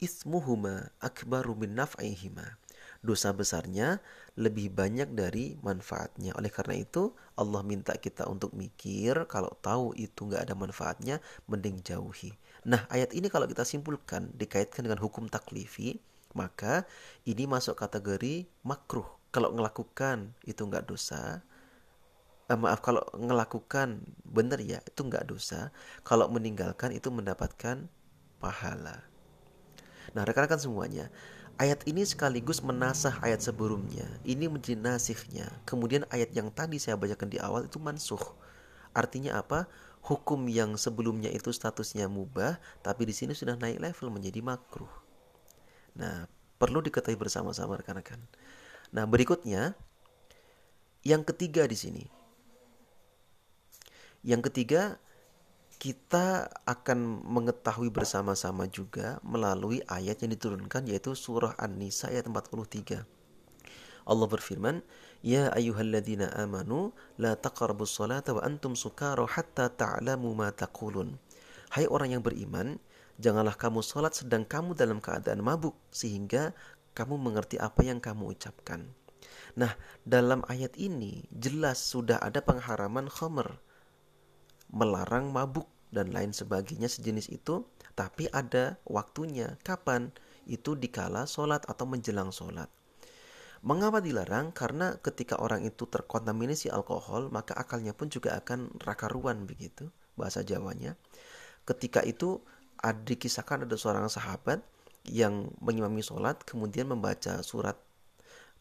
ismuhuma 0.03 0.91
akbaru 0.99 1.55
min 1.55 1.79
naf'ihima. 1.79 2.59
Dosa 3.03 3.35
besarnya 3.35 3.99
lebih 4.39 4.71
banyak 4.71 5.11
dari 5.15 5.59
manfaatnya. 5.59 6.35
Oleh 6.35 6.51
karena 6.51 6.79
itu 6.79 7.15
Allah 7.39 7.63
minta 7.63 7.95
kita 7.95 8.27
untuk 8.27 8.55
mikir 8.55 9.27
kalau 9.27 9.51
tahu 9.59 9.95
itu 9.95 10.27
nggak 10.27 10.51
ada 10.51 10.55
manfaatnya 10.55 11.19
mending 11.47 11.83
jauhi. 11.83 12.35
Nah 12.67 12.87
ayat 12.91 13.11
ini 13.15 13.27
kalau 13.27 13.47
kita 13.47 13.67
simpulkan 13.67 14.31
dikaitkan 14.35 14.87
dengan 14.87 14.99
hukum 15.03 15.27
taklifi 15.27 15.99
maka 16.33 16.83
ini 17.23 17.47
masuk 17.47 17.77
kategori 17.79 18.47
makruh. 18.65 19.22
Kalau 19.33 19.49
melakukan 19.49 20.37
itu 20.45 20.61
nggak 20.61 20.85
dosa, 20.85 21.41
eh, 22.45 22.59
maaf 22.59 22.85
kalau 22.85 23.01
melakukan 23.17 24.05
benar 24.21 24.61
ya 24.61 24.77
itu 24.85 25.01
nggak 25.01 25.25
dosa. 25.25 25.73
Kalau 26.05 26.29
meninggalkan 26.29 26.93
itu 26.93 27.09
mendapatkan 27.09 27.89
pahala. 28.37 29.01
Nah 30.13 30.21
rekan-rekan 30.21 30.61
semuanya 30.61 31.09
ayat 31.57 31.85
ini 31.89 32.05
sekaligus 32.05 32.61
menasah 32.61 33.17
ayat 33.25 33.41
sebelumnya. 33.41 34.05
Ini 34.21 34.49
menjadi 34.49 34.77
nasihnya 34.77 35.49
kemudian 35.65 36.05
ayat 36.13 36.33
yang 36.33 36.53
tadi 36.53 36.77
saya 36.77 36.93
bacakan 36.93 37.29
di 37.33 37.41
awal 37.41 37.65
itu 37.65 37.81
mansuh. 37.81 38.21
Artinya 38.93 39.41
apa? 39.41 39.65
Hukum 40.03 40.51
yang 40.51 40.75
sebelumnya 40.75 41.31
itu 41.31 41.49
statusnya 41.55 42.11
mubah 42.11 42.59
tapi 42.83 43.07
di 43.07 43.15
sini 43.15 43.31
sudah 43.31 43.55
naik 43.55 43.79
level 43.79 44.11
menjadi 44.11 44.43
makruh. 44.43 44.91
Nah 45.97 46.27
perlu 46.59 46.83
diketahui 46.83 47.17
bersama-sama 47.17 47.79
rekan-rekan 47.79 48.19
nah 48.93 49.09
berikutnya 49.09 49.73
yang 51.03 51.25
ketiga 51.25 51.65
di 51.67 51.75
sini 51.75 52.03
yang 54.23 54.39
ketiga, 54.39 55.03
kita 55.83 56.47
akan 56.63 57.27
mengetahui 57.27 57.91
bersama-sama 57.91 58.71
juga 58.71 59.19
melalui 59.19 59.83
ayat 59.83 60.23
yang 60.23 60.31
diturunkan 60.31 60.87
yaitu 60.87 61.11
surah 61.11 61.59
An-Nisa 61.59 62.07
ayat 62.07 62.31
43. 62.31 63.03
Allah 64.07 64.27
berfirman, 64.31 64.79
"Ya 65.19 65.51
ayyuhalladzina 65.51 66.31
amanu 66.39 66.95
la 67.19 67.35
taqrabus 67.35 67.99
salata 67.99 68.31
wa 68.31 68.47
antum 68.47 68.79
sukara 68.79 69.27
hatta 69.27 69.67
ta'lamu 69.67 70.31
ma 70.31 70.55
taqulun." 70.55 71.19
Hai 71.75 71.83
orang 71.91 72.15
yang 72.15 72.23
beriman, 72.23 72.79
janganlah 73.19 73.59
kamu 73.59 73.83
salat 73.83 74.15
sedang 74.15 74.47
kamu 74.47 74.71
dalam 74.71 75.03
keadaan 75.03 75.43
mabuk 75.43 75.75
sehingga 75.91 76.55
kamu 76.93 77.17
mengerti 77.19 77.61
apa 77.61 77.81
yang 77.85 78.01
kamu 78.01 78.33
ucapkan. 78.33 78.89
Nah, 79.53 79.77
dalam 80.07 80.41
ayat 80.49 80.73
ini 80.81 81.25
jelas 81.29 81.77
sudah 81.77 82.17
ada 82.17 82.41
pengharaman 82.41 83.05
khamr 83.09 83.61
melarang 84.73 85.29
mabuk 85.29 85.69
dan 85.93 86.09
lain 86.09 86.33
sebagainya 86.33 86.89
sejenis 86.89 87.29
itu, 87.29 87.69
tapi 87.93 88.25
ada 88.33 88.81
waktunya. 88.89 89.61
Kapan? 89.61 90.09
Itu 90.49 90.73
dikala 90.73 91.29
sholat 91.29 91.69
atau 91.69 91.85
menjelang 91.85 92.33
sholat. 92.33 92.67
Mengapa 93.63 94.01
dilarang? 94.01 94.51
Karena 94.51 94.97
ketika 94.99 95.39
orang 95.39 95.63
itu 95.63 95.85
terkontaminasi 95.87 96.73
alkohol, 96.73 97.29
maka 97.29 97.53
akalnya 97.55 97.93
pun 97.93 98.09
juga 98.09 98.35
akan 98.41 98.81
rakaruan 98.81 99.45
begitu, 99.45 99.93
bahasa 100.17 100.41
Jawanya. 100.43 100.97
Ketika 101.63 102.03
itu 102.03 102.43
ada 102.81 102.99
dikisahkan 102.99 103.63
ada 103.63 103.77
seorang 103.79 104.11
sahabat 104.11 104.59
yang 105.07 105.51
mengimami 105.59 105.99
sholat, 105.99 106.39
kemudian 106.47 106.87
membaca 106.87 107.43
surat 107.43 107.75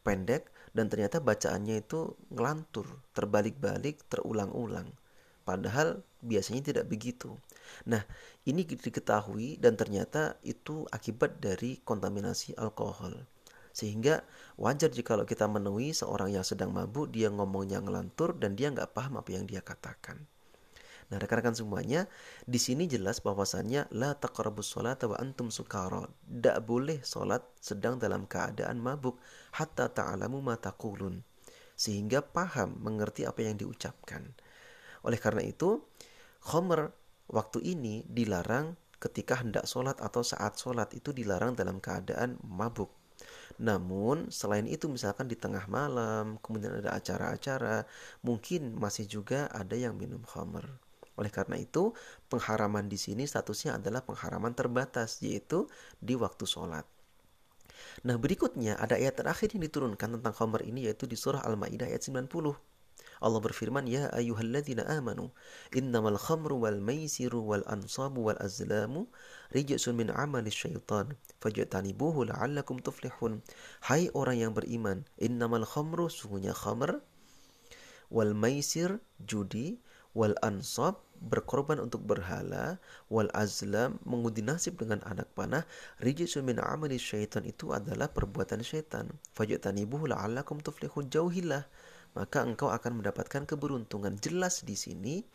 pendek, 0.03 0.51
dan 0.75 0.91
ternyata 0.91 1.23
bacaannya 1.23 1.85
itu 1.85 2.17
ngelantur, 2.33 2.99
terbalik-balik, 3.15 4.03
terulang-ulang. 4.11 4.91
Padahal 5.43 6.03
biasanya 6.23 6.73
tidak 6.73 6.85
begitu. 6.87 7.35
Nah, 7.87 8.03
ini 8.47 8.63
diketahui 8.63 9.59
dan 9.59 9.75
ternyata 9.75 10.39
itu 10.43 10.87
akibat 10.89 11.43
dari 11.43 11.83
kontaminasi 11.83 12.55
alkohol. 12.55 13.27
Sehingga 13.73 14.23
wajar 14.55 14.93
jika 14.93 15.17
kalau 15.17 15.25
kita 15.27 15.49
menemui 15.49 15.91
seorang 15.91 16.31
yang 16.31 16.45
sedang 16.45 16.71
mabuk, 16.71 17.11
dia 17.11 17.27
ngomongnya 17.33 17.81
ngelantur 17.81 18.37
dan 18.37 18.55
dia 18.55 18.69
nggak 18.71 18.93
paham 18.95 19.19
apa 19.19 19.29
yang 19.33 19.49
dia 19.49 19.59
katakan. 19.65 20.23
Nah, 21.13 21.21
rekan-rekan 21.21 21.53
semuanya, 21.53 22.09
di 22.49 22.57
sini 22.57 22.89
jelas 22.89 23.21
bahwasannya 23.21 23.85
la 23.93 24.17
taqrabus 24.17 24.65
sholat 24.65 24.97
wa 25.05 25.13
antum 25.21 25.53
sukara. 25.53 26.09
Tidak 26.25 26.57
boleh 26.65 27.05
sholat 27.05 27.45
sedang 27.61 28.01
dalam 28.01 28.25
keadaan 28.25 28.81
mabuk 28.81 29.21
hatta 29.53 29.93
ta'alamu 29.93 30.41
ma 30.41 30.57
taqulun. 30.57 31.21
Sehingga 31.77 32.25
paham, 32.25 32.81
mengerti 32.81 33.29
apa 33.29 33.45
yang 33.45 33.61
diucapkan. 33.61 34.25
Oleh 35.05 35.21
karena 35.21 35.45
itu, 35.45 35.85
khomer 36.41 36.89
waktu 37.29 37.61
ini 37.61 38.09
dilarang 38.09 38.73
ketika 38.97 39.45
hendak 39.45 39.69
sholat 39.69 40.01
atau 40.01 40.25
saat 40.25 40.57
sholat 40.57 40.97
itu 40.97 41.13
dilarang 41.13 41.53
dalam 41.53 41.77
keadaan 41.77 42.41
mabuk. 42.41 42.89
Namun 43.61 44.33
selain 44.33 44.65
itu 44.65 44.89
misalkan 44.89 45.29
di 45.29 45.37
tengah 45.37 45.69
malam, 45.69 46.41
kemudian 46.41 46.81
ada 46.81 46.97
acara-acara, 46.97 47.85
mungkin 48.25 48.73
masih 48.73 49.05
juga 49.05 49.45
ada 49.53 49.77
yang 49.77 49.93
minum 49.93 50.25
khamr. 50.25 50.65
Oleh 51.19 51.29
karena 51.29 51.59
itu, 51.61 51.93
pengharaman 52.31 52.89
di 52.89 52.97
sini 52.97 53.29
statusnya 53.29 53.77
adalah 53.77 54.01
pengharaman 54.01 54.57
terbatas, 54.57 55.21
yaitu 55.21 55.69
di 56.01 56.17
waktu 56.17 56.45
sholat. 56.49 56.85
Nah 58.03 58.17
berikutnya 58.17 58.79
ada 58.79 58.97
ayat 58.97 59.21
terakhir 59.21 59.53
yang 59.53 59.63
diturunkan 59.69 60.19
tentang 60.19 60.33
khamr 60.33 60.65
ini 60.65 60.89
yaitu 60.89 61.05
di 61.05 61.13
surah 61.13 61.45
Al-Ma'idah 61.45 61.87
ayat 61.87 62.01
90. 62.01 62.57
Allah 63.23 63.39
berfirman, 63.39 63.87
"Ya 63.87 64.11
ayyuhalladzina 64.11 64.83
amanu, 64.83 65.31
innamal 65.71 66.19
khamru 66.19 66.59
wal 66.59 66.83
maisiru 66.83 67.39
wal 67.39 67.63
ansabu 67.71 68.27
wal 68.27 68.39
azlamu 68.43 69.07
rijsun 69.55 69.95
min 69.95 70.11
amali 70.11 70.51
syaitan, 70.51 71.15
fajtanibuhu 71.39 72.27
la'allakum 72.27 72.83
tuflihun." 72.83 73.39
Hai 73.87 74.11
orang 74.11 74.37
yang 74.43 74.51
beriman, 74.51 75.07
innamal 75.15 75.63
khamru 75.63 76.11
sungguhnya 76.11 76.51
khamr 76.51 76.99
wal 78.11 78.35
maisir 78.35 78.99
judi 79.23 79.79
wal 80.13 80.37
ansab 80.45 81.01
berkorban 81.23 81.79
untuk 81.79 82.03
berhala 82.03 82.77
wal 83.07 83.31
azlam 83.33 83.97
mengundi 84.03 84.43
nasib 84.43 84.75
dengan 84.75 84.99
anak 85.07 85.31
panah 85.33 85.63
rijsun 86.03 86.43
min 86.43 86.59
amali 86.59 86.99
syaitan 86.99 87.47
itu 87.47 87.71
adalah 87.71 88.11
perbuatan 88.11 88.59
syaitan 88.61 89.07
fajtanibuhu 89.33 90.11
la'allakum 90.11 90.59
tuflihun 90.59 91.07
jauhilah 91.07 91.65
maka 92.13 92.45
engkau 92.45 92.69
akan 92.69 93.01
mendapatkan 93.01 93.43
keberuntungan. 93.49 94.17
Jelas 94.21 94.61
di 94.61 94.77
sini 94.77 95.25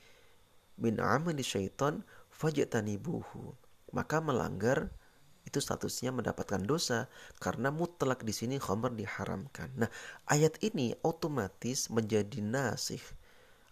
min 0.78 1.02
amali 1.02 1.42
syaitan 1.42 2.06
fajtanibuhu. 2.30 3.54
Maka 3.90 4.22
melanggar 4.22 4.94
itu 5.42 5.58
statusnya 5.64 6.12
mendapatkan 6.12 6.60
dosa 6.60 7.08
karena 7.40 7.72
mutlak 7.72 8.22
di 8.22 8.36
sini 8.36 8.60
khamr 8.60 8.94
diharamkan. 8.94 9.72
Nah, 9.74 9.90
ayat 10.28 10.60
ini 10.60 10.92
otomatis 11.00 11.88
menjadi 11.88 12.44
nasih 12.44 13.00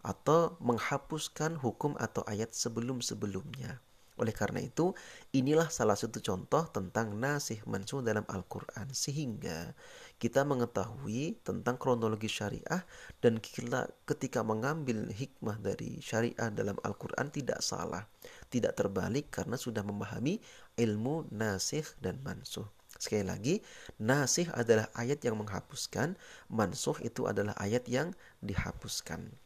atau 0.06 0.54
menghapuskan 0.62 1.58
hukum 1.58 1.98
atau 1.98 2.22
ayat 2.30 2.54
sebelum-sebelumnya. 2.54 3.82
Oleh 4.16 4.32
karena 4.32 4.64
itu, 4.64 4.96
inilah 5.36 5.68
salah 5.68 5.92
satu 5.92 6.24
contoh 6.24 6.64
tentang 6.72 7.12
nasih 7.20 7.60
mansuh 7.68 8.00
dalam 8.00 8.24
Al-Quran. 8.32 8.88
Sehingga 8.88 9.76
kita 10.16 10.40
mengetahui 10.48 11.36
tentang 11.44 11.76
kronologi 11.76 12.24
syariah 12.24 12.80
dan 13.20 13.36
kita 13.36 13.92
ketika 14.08 14.40
mengambil 14.40 15.12
hikmah 15.12 15.60
dari 15.60 16.00
syariah 16.00 16.48
dalam 16.48 16.80
Al-Quran 16.80 17.28
tidak 17.28 17.60
salah. 17.60 18.08
Tidak 18.48 18.72
terbalik 18.72 19.28
karena 19.28 19.60
sudah 19.60 19.84
memahami 19.84 20.40
ilmu 20.80 21.28
nasih 21.28 21.84
dan 22.00 22.16
mansuh. 22.24 22.64
Sekali 22.96 23.28
lagi, 23.28 23.54
nasih 24.00 24.48
adalah 24.56 24.88
ayat 24.96 25.20
yang 25.20 25.36
menghapuskan, 25.36 26.16
mansuh 26.48 26.96
itu 27.04 27.28
adalah 27.28 27.52
ayat 27.60 27.84
yang 27.84 28.16
dihapuskan. 28.40 29.36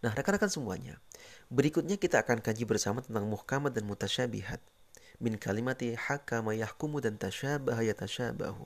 Nah, 0.00 0.16
rekan-rekan 0.16 0.48
semuanya, 0.48 0.96
berikutnya 1.52 2.00
kita 2.00 2.24
akan 2.24 2.40
kaji 2.40 2.64
bersama 2.64 3.04
tentang 3.04 3.28
muhkamat 3.28 3.76
dan 3.76 3.84
mutasyabihat. 3.84 4.60
Min 5.20 5.36
kalimati 5.36 5.92
hakama 5.92 6.56
yahkumu 6.56 7.04
dan 7.04 7.20
tasyabaha 7.20 7.84
yatasyabahu. 7.84 8.64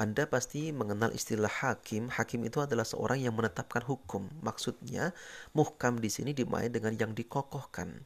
Anda 0.00 0.24
pasti 0.24 0.72
mengenal 0.72 1.12
istilah 1.12 1.52
hakim. 1.52 2.08
Hakim 2.08 2.48
itu 2.48 2.64
adalah 2.64 2.88
seorang 2.88 3.20
yang 3.20 3.36
menetapkan 3.36 3.84
hukum. 3.84 4.32
Maksudnya, 4.40 5.12
muhkam 5.52 6.00
di 6.00 6.08
sini 6.08 6.32
dimain 6.32 6.72
dengan 6.72 6.96
yang 6.96 7.12
dikokohkan. 7.12 8.04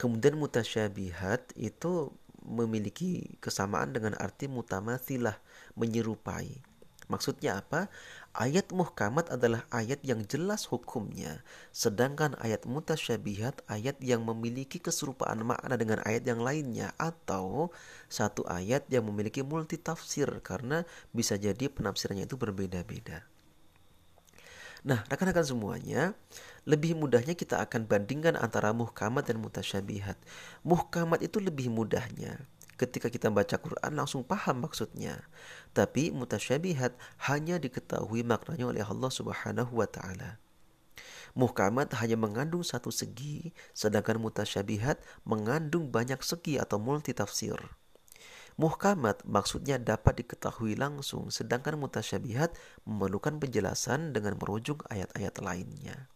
Kemudian 0.00 0.40
mutasyabihat 0.40 1.52
itu 1.60 2.12
memiliki 2.48 3.36
kesamaan 3.44 3.92
dengan 3.92 4.16
arti 4.16 4.48
mutamathilah, 4.48 5.36
menyerupai. 5.76 6.64
Maksudnya 7.08 7.64
apa? 7.64 7.88
Ayat 8.36 8.68
muhkamat 8.70 9.32
adalah 9.32 9.64
ayat 9.72 10.04
yang 10.04 10.28
jelas 10.28 10.68
hukumnya, 10.68 11.40
sedangkan 11.72 12.36
ayat 12.38 12.68
mutasyabihat 12.68 13.64
ayat 13.66 13.96
yang 14.04 14.28
memiliki 14.28 14.76
keserupaan 14.76 15.40
makna 15.42 15.80
dengan 15.80 16.04
ayat 16.04 16.28
yang 16.28 16.44
lainnya 16.44 16.92
atau 17.00 17.72
satu 18.12 18.44
ayat 18.44 18.84
yang 18.92 19.08
memiliki 19.08 19.40
multi 19.40 19.80
tafsir 19.80 20.28
karena 20.44 20.84
bisa 21.10 21.40
jadi 21.40 21.72
penafsirannya 21.72 22.28
itu 22.28 22.36
berbeda-beda. 22.36 23.24
Nah, 24.86 25.02
rekan-rekan 25.10 25.42
semuanya, 25.42 26.14
lebih 26.68 26.94
mudahnya 26.94 27.34
kita 27.34 27.58
akan 27.64 27.90
bandingkan 27.90 28.38
antara 28.38 28.70
muhkamat 28.70 29.26
dan 29.26 29.42
mutasyabihat. 29.42 30.14
Muhkamat 30.62 31.24
itu 31.24 31.42
lebih 31.42 31.72
mudahnya 31.72 32.46
ketika 32.78 33.10
kita 33.10 33.28
baca 33.28 33.58
Quran 33.58 33.92
langsung 33.98 34.22
paham 34.22 34.64
maksudnya. 34.64 35.26
Tapi 35.74 36.14
mutasyabihat 36.14 36.94
hanya 37.28 37.58
diketahui 37.58 38.22
maknanya 38.22 38.70
oleh 38.70 38.84
Allah 38.86 39.10
Subhanahu 39.10 39.82
wa 39.82 39.88
taala. 39.90 40.38
Muhkamat 41.36 41.92
hanya 42.00 42.16
mengandung 42.16 42.64
satu 42.64 42.88
segi, 42.88 43.52
sedangkan 43.76 44.16
mutasyabihat 44.22 45.02
mengandung 45.28 45.92
banyak 45.92 46.18
segi 46.24 46.56
atau 46.56 46.80
multi 46.80 47.12
tafsir. 47.12 47.58
Muhkamat 48.58 49.22
maksudnya 49.22 49.78
dapat 49.78 50.26
diketahui 50.26 50.74
langsung, 50.74 51.30
sedangkan 51.30 51.78
mutasyabihat 51.78 52.58
memerlukan 52.82 53.38
penjelasan 53.38 54.10
dengan 54.10 54.34
merujuk 54.34 54.82
ayat-ayat 54.90 55.38
lainnya. 55.38 56.10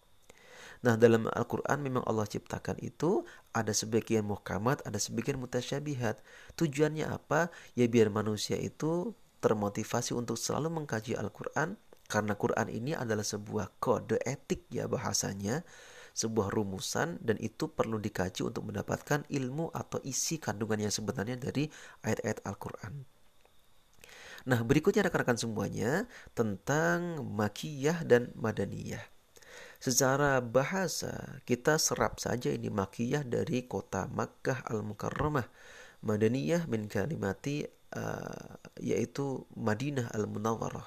Nah 0.82 0.98
dalam 0.98 1.30
Al-Quran 1.30 1.78
memang 1.78 2.02
Allah 2.10 2.26
ciptakan 2.26 2.82
itu 2.82 3.22
ada 3.54 3.70
sebagian 3.70 4.26
muhkamat, 4.26 4.82
ada 4.82 4.98
sebagian 4.98 5.38
mutasyabihat. 5.38 6.18
Tujuannya 6.58 7.06
apa? 7.06 7.54
Ya 7.78 7.86
biar 7.86 8.10
manusia 8.10 8.58
itu 8.58 9.14
termotivasi 9.38 10.14
untuk 10.18 10.34
selalu 10.34 10.82
mengkaji 10.82 11.14
Al-Quran 11.14 11.78
karena 12.10 12.34
Quran 12.34 12.68
ini 12.68 12.92
adalah 12.92 13.24
sebuah 13.24 13.78
kode 13.78 14.20
etik 14.22 14.68
ya 14.68 14.90
bahasanya 14.90 15.64
sebuah 16.12 16.52
rumusan 16.52 17.18
dan 17.24 17.40
itu 17.40 17.72
perlu 17.72 17.96
dikaji 17.96 18.44
untuk 18.44 18.68
mendapatkan 18.68 19.24
ilmu 19.32 19.72
atau 19.72 19.96
isi 20.04 20.36
kandungan 20.36 20.84
yang 20.84 20.92
sebenarnya 20.92 21.40
dari 21.40 21.72
ayat-ayat 22.04 22.44
Al-Quran. 22.44 22.94
Nah 24.42 24.60
berikutnya 24.66 25.06
rekan-rekan 25.06 25.38
semuanya 25.38 26.04
tentang 26.36 27.22
makiyah 27.22 28.04
dan 28.04 28.34
madaniyah. 28.36 29.11
Secara 29.82 30.38
bahasa, 30.38 31.42
kita 31.42 31.74
serap 31.74 32.22
saja 32.22 32.54
ini 32.54 32.70
makiyah 32.70 33.26
dari 33.26 33.66
kota 33.66 34.06
Makkah 34.06 34.62
Al-Mukarramah. 34.70 35.50
Madaniyah 36.06 36.70
min 36.70 36.86
kalimati 36.86 37.66
uh, 37.90 38.62
yaitu 38.78 39.42
Madinah 39.58 40.14
Al-Munawwarah. 40.14 40.86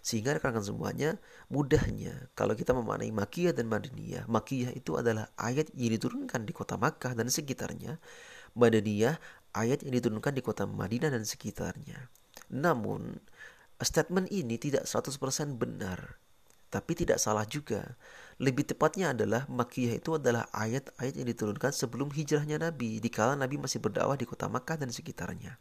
Sehingga 0.00 0.32
rekan-rekan 0.32 0.64
semuanya 0.64 1.20
mudahnya 1.52 2.32
kalau 2.32 2.56
kita 2.56 2.72
memaknai 2.72 3.12
makiyah 3.12 3.52
dan 3.52 3.68
madaniyah. 3.68 4.24
Makiyah 4.24 4.72
itu 4.72 4.96
adalah 4.96 5.28
ayat 5.36 5.68
yang 5.76 5.92
diturunkan 5.92 6.48
di 6.48 6.56
kota 6.56 6.80
Makkah 6.80 7.12
dan 7.12 7.28
sekitarnya. 7.28 8.00
Madaniyah 8.56 9.20
ayat 9.52 9.84
yang 9.84 10.00
diturunkan 10.00 10.32
di 10.32 10.40
kota 10.40 10.64
Madinah 10.64 11.12
dan 11.12 11.28
sekitarnya. 11.28 12.08
Namun 12.56 13.20
statement 13.84 14.32
ini 14.32 14.56
tidak 14.56 14.88
100% 14.88 15.60
benar 15.60 16.21
tapi 16.72 16.96
tidak 16.96 17.20
salah 17.20 17.44
juga. 17.44 18.00
Lebih 18.40 18.64
tepatnya 18.64 19.12
adalah 19.12 19.44
Makiyah 19.44 20.00
itu 20.00 20.16
adalah 20.16 20.48
ayat-ayat 20.56 21.20
yang 21.20 21.28
diturunkan 21.28 21.68
sebelum 21.68 22.08
hijrahnya 22.08 22.56
Nabi, 22.56 22.96
di 22.96 23.12
kala 23.12 23.36
Nabi 23.36 23.60
masih 23.60 23.78
berdakwah 23.84 24.16
di 24.16 24.24
kota 24.24 24.48
Makkah 24.48 24.80
dan 24.80 24.88
sekitarnya. 24.88 25.60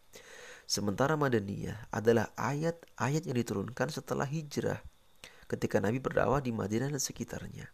Sementara 0.63 1.19
Madaniyah 1.19 1.91
adalah 1.91 2.31
ayat-ayat 2.39 3.27
yang 3.27 3.35
diturunkan 3.35 3.91
setelah 3.91 4.23
hijrah, 4.23 4.79
ketika 5.51 5.83
Nabi 5.83 5.99
berdakwah 5.99 6.39
di 6.39 6.55
Madinah 6.55 6.87
dan 6.87 7.03
sekitarnya. 7.03 7.67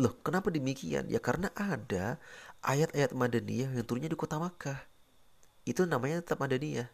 Loh, 0.00 0.16
kenapa 0.24 0.48
demikian? 0.48 1.12
Ya 1.12 1.20
karena 1.20 1.52
ada 1.52 2.16
ayat-ayat 2.64 3.12
Madaniyah 3.12 3.76
yang 3.76 3.84
turunnya 3.84 4.08
di 4.08 4.16
kota 4.16 4.40
Makkah. 4.40 4.80
Itu 5.68 5.84
namanya 5.84 6.24
tetap 6.24 6.40
Madaniyah. 6.40 6.88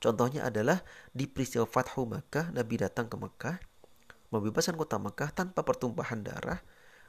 Contohnya 0.00 0.48
adalah 0.48 0.80
di 1.12 1.28
peristiwa 1.28 1.68
Fathu 1.68 2.08
Makkah, 2.08 2.48
Nabi 2.56 2.80
datang 2.80 3.12
ke 3.12 3.16
Makkah, 3.20 3.60
membebaskan 4.38 4.76
kota 4.76 5.00
Mekah 5.00 5.32
tanpa 5.32 5.64
pertumpahan 5.64 6.20
darah. 6.20 6.60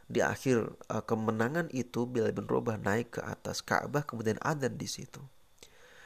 Di 0.07 0.23
akhir 0.23 0.71
uh, 0.87 1.03
kemenangan 1.03 1.67
itu 1.75 2.07
Bilal 2.07 2.31
bin 2.31 2.47
Robah 2.47 2.79
naik 2.79 3.19
ke 3.19 3.21
atas 3.21 3.59
Ka'bah 3.59 4.07
kemudian 4.07 4.39
adzan 4.39 4.79
di 4.79 4.87
situ. 4.87 5.19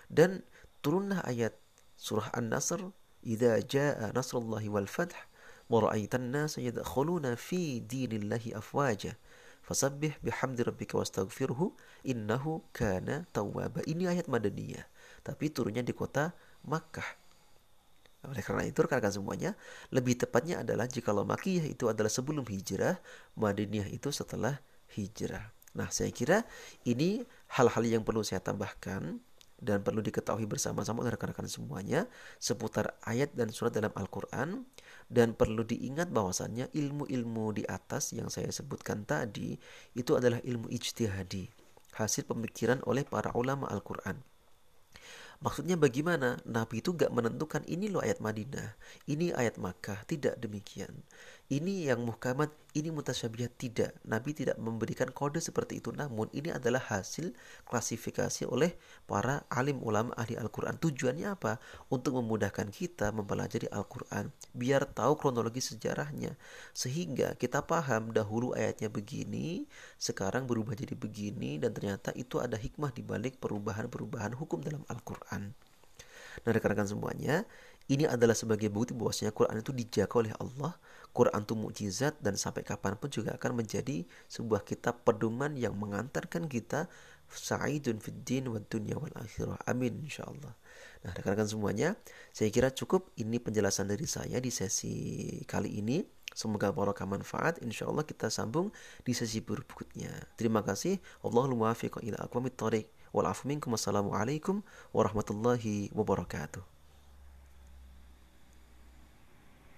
Dan 0.10 0.41
turunlah 0.81 1.21
ayat 1.21 1.53
surah 1.93 2.34
An-Nasr, 2.34 2.81
"Idza 3.21 3.62
jaa 3.62 4.10
nasrullahi 4.10 4.65
wal 4.73 4.89
fath 4.89 5.13
wa 5.69 5.86
ra'aitan 5.86 6.34
nas 6.34 6.57
yadkhuluna 6.57 7.38
fi 7.38 7.77
dinillahi 7.77 8.57
afwaja." 8.57 9.13
Fasabbih 9.62 10.17
bihamdi 10.25 10.65
rabbika 10.65 10.97
wastaghfirhu 10.97 11.77
innahu 12.01 12.65
kana 12.73 13.29
tawwaba. 13.29 13.86
Ini 13.86 14.10
ayat 14.10 14.25
Madaniyah, 14.25 14.89
tapi 15.21 15.53
turunnya 15.53 15.86
di 15.86 15.93
kota 15.93 16.34
Makkah. 16.65 17.20
Oleh 18.21 18.45
karena 18.45 18.69
itu 18.69 18.86
rekan-rekan 18.86 19.13
semuanya, 19.17 19.57
lebih 19.89 20.13
tepatnya 20.13 20.62
adalah 20.62 20.86
jika 20.86 21.10
makiyah 21.10 21.65
itu 21.65 21.89
adalah 21.89 22.10
sebelum 22.10 22.45
hijrah, 22.45 23.01
Madinah 23.34 23.89
itu 23.89 24.13
setelah 24.13 24.62
hijrah. 24.93 25.49
Nah, 25.73 25.89
saya 25.89 26.12
kira 26.13 26.45
ini 26.84 27.23
hal-hal 27.57 27.84
yang 27.88 28.03
perlu 28.05 28.21
saya 28.21 28.43
tambahkan 28.43 29.23
dan 29.62 29.86
perlu 29.86 30.01
diketahui 30.01 30.49
bersama-sama 30.49 31.05
oleh 31.05 31.13
rekan-rekan 31.13 31.45
semuanya 31.45 32.10
seputar 32.41 32.97
ayat 33.05 33.29
dan 33.38 33.53
surat 33.53 33.69
dalam 33.69 33.93
Al-Quran 33.93 34.65
dan 35.05 35.38
perlu 35.38 35.62
diingat 35.62 36.10
bahwasannya 36.10 36.73
ilmu-ilmu 36.73 37.62
di 37.62 37.63
atas 37.69 38.17
yang 38.17 38.34
saya 38.34 38.49
sebutkan 38.49 39.05
tadi 39.05 39.53
itu 39.93 40.17
adalah 40.17 40.41
ilmu 40.41 40.65
ijtihadi 40.65 41.45
hasil 41.93 42.25
pemikiran 42.25 42.81
oleh 42.89 43.05
para 43.05 43.29
ulama 43.38 43.69
Al-Quran 43.69 44.30
Maksudnya 45.41 45.75
bagaimana? 45.86 46.38
Nabi 46.45 46.75
itu 46.86 46.93
gak 46.93 47.10
menentukan 47.17 47.63
ini 47.65 47.86
loh 47.93 48.01
ayat 48.06 48.19
Madinah, 48.21 48.69
ini 49.10 49.34
ayat 49.34 49.56
Makkah, 49.58 49.99
tidak 50.06 50.38
demikian. 50.43 50.93
Ini 51.51 51.91
yang 51.91 52.07
muhkamat, 52.07 52.47
ini 52.79 52.95
mutasyabihat 52.95 53.59
tidak. 53.59 53.91
Nabi 54.07 54.31
tidak 54.31 54.55
memberikan 54.55 55.11
kode 55.11 55.43
seperti 55.43 55.83
itu. 55.83 55.91
Namun 55.91 56.31
ini 56.31 56.47
adalah 56.47 56.79
hasil 56.79 57.35
klasifikasi 57.67 58.47
oleh 58.47 58.79
para 59.03 59.43
alim 59.51 59.83
ulama 59.83 60.15
ahli 60.15 60.39
Al-Quran. 60.39 60.79
Tujuannya 60.79 61.27
apa? 61.27 61.59
Untuk 61.91 62.15
memudahkan 62.15 62.71
kita 62.71 63.11
mempelajari 63.11 63.67
Al-Quran. 63.67 64.31
Biar 64.55 64.87
tahu 64.95 65.19
kronologi 65.19 65.59
sejarahnya. 65.59 66.39
Sehingga 66.71 67.35
kita 67.35 67.67
paham 67.67 68.15
dahulu 68.15 68.55
ayatnya 68.55 68.87
begini, 68.87 69.67
sekarang 69.99 70.47
berubah 70.47 70.71
jadi 70.79 70.95
begini. 70.95 71.59
Dan 71.59 71.75
ternyata 71.75 72.15
itu 72.15 72.39
ada 72.39 72.55
hikmah 72.55 72.95
dibalik 72.95 73.43
perubahan-perubahan 73.43 74.39
hukum 74.39 74.63
dalam 74.63 74.87
Al-Quran. 74.87 75.51
Nah 76.47 76.51
rekan-rekan 76.55 76.87
semuanya, 76.87 77.43
ini 77.91 78.07
adalah 78.07 78.39
sebagai 78.39 78.71
bukti 78.71 78.95
bahwasanya 78.95 79.35
Quran 79.35 79.59
itu 79.59 79.75
dijaga 79.75 80.15
oleh 80.15 80.33
Allah 80.39 80.79
Quran 81.12 81.43
itu 81.43 81.53
mukjizat 81.59 82.24
dan 82.24 82.39
sampai 82.39 82.64
kapan 82.64 82.95
pun 82.95 83.12
juga 83.12 83.36
akan 83.36 83.64
menjadi 83.64 84.07
sebuah 84.32 84.64
kitab 84.64 85.03
pedoman 85.03 85.59
yang 85.59 85.76
mengantarkan 85.76 86.47
kita 86.47 86.88
sa'idun 87.32 87.99
fid 87.99 88.24
din 88.28 88.47
wa 88.51 88.59
dunya 88.59 88.95
wal 88.95 89.12
akhirah. 89.16 89.59
Amin 89.68 90.03
insyaallah. 90.03 90.55
Nah, 91.01 91.12
rekan-rekan 91.18 91.49
semuanya, 91.49 91.97
saya 92.36 92.51
kira 92.53 92.70
cukup 92.72 93.09
ini 93.18 93.41
penjelasan 93.41 93.89
dari 93.89 94.05
saya 94.05 94.38
di 94.39 94.51
sesi 94.53 94.95
kali 95.47 95.80
ini. 95.80 96.03
Semoga 96.32 96.72
barokah 96.72 97.03
manfaat. 97.03 97.59
Insya 97.59 97.91
Allah 97.91 98.07
kita 98.07 98.32
sambung 98.32 98.72
di 99.03 99.12
sesi 99.12 99.43
berikutnya. 99.43 100.12
Terima 100.39 100.64
kasih. 100.64 100.95
Allahul 101.28 101.59
muwafiq 101.59 101.99
ila 101.99 102.24
aqwamit 102.24 102.55
thoriq. 102.55 102.88
Wal. 103.12 103.28
Wassalamualaikum 103.28 104.64
warahmatullahi 104.95 105.91
wabarakatuh. 105.91 106.80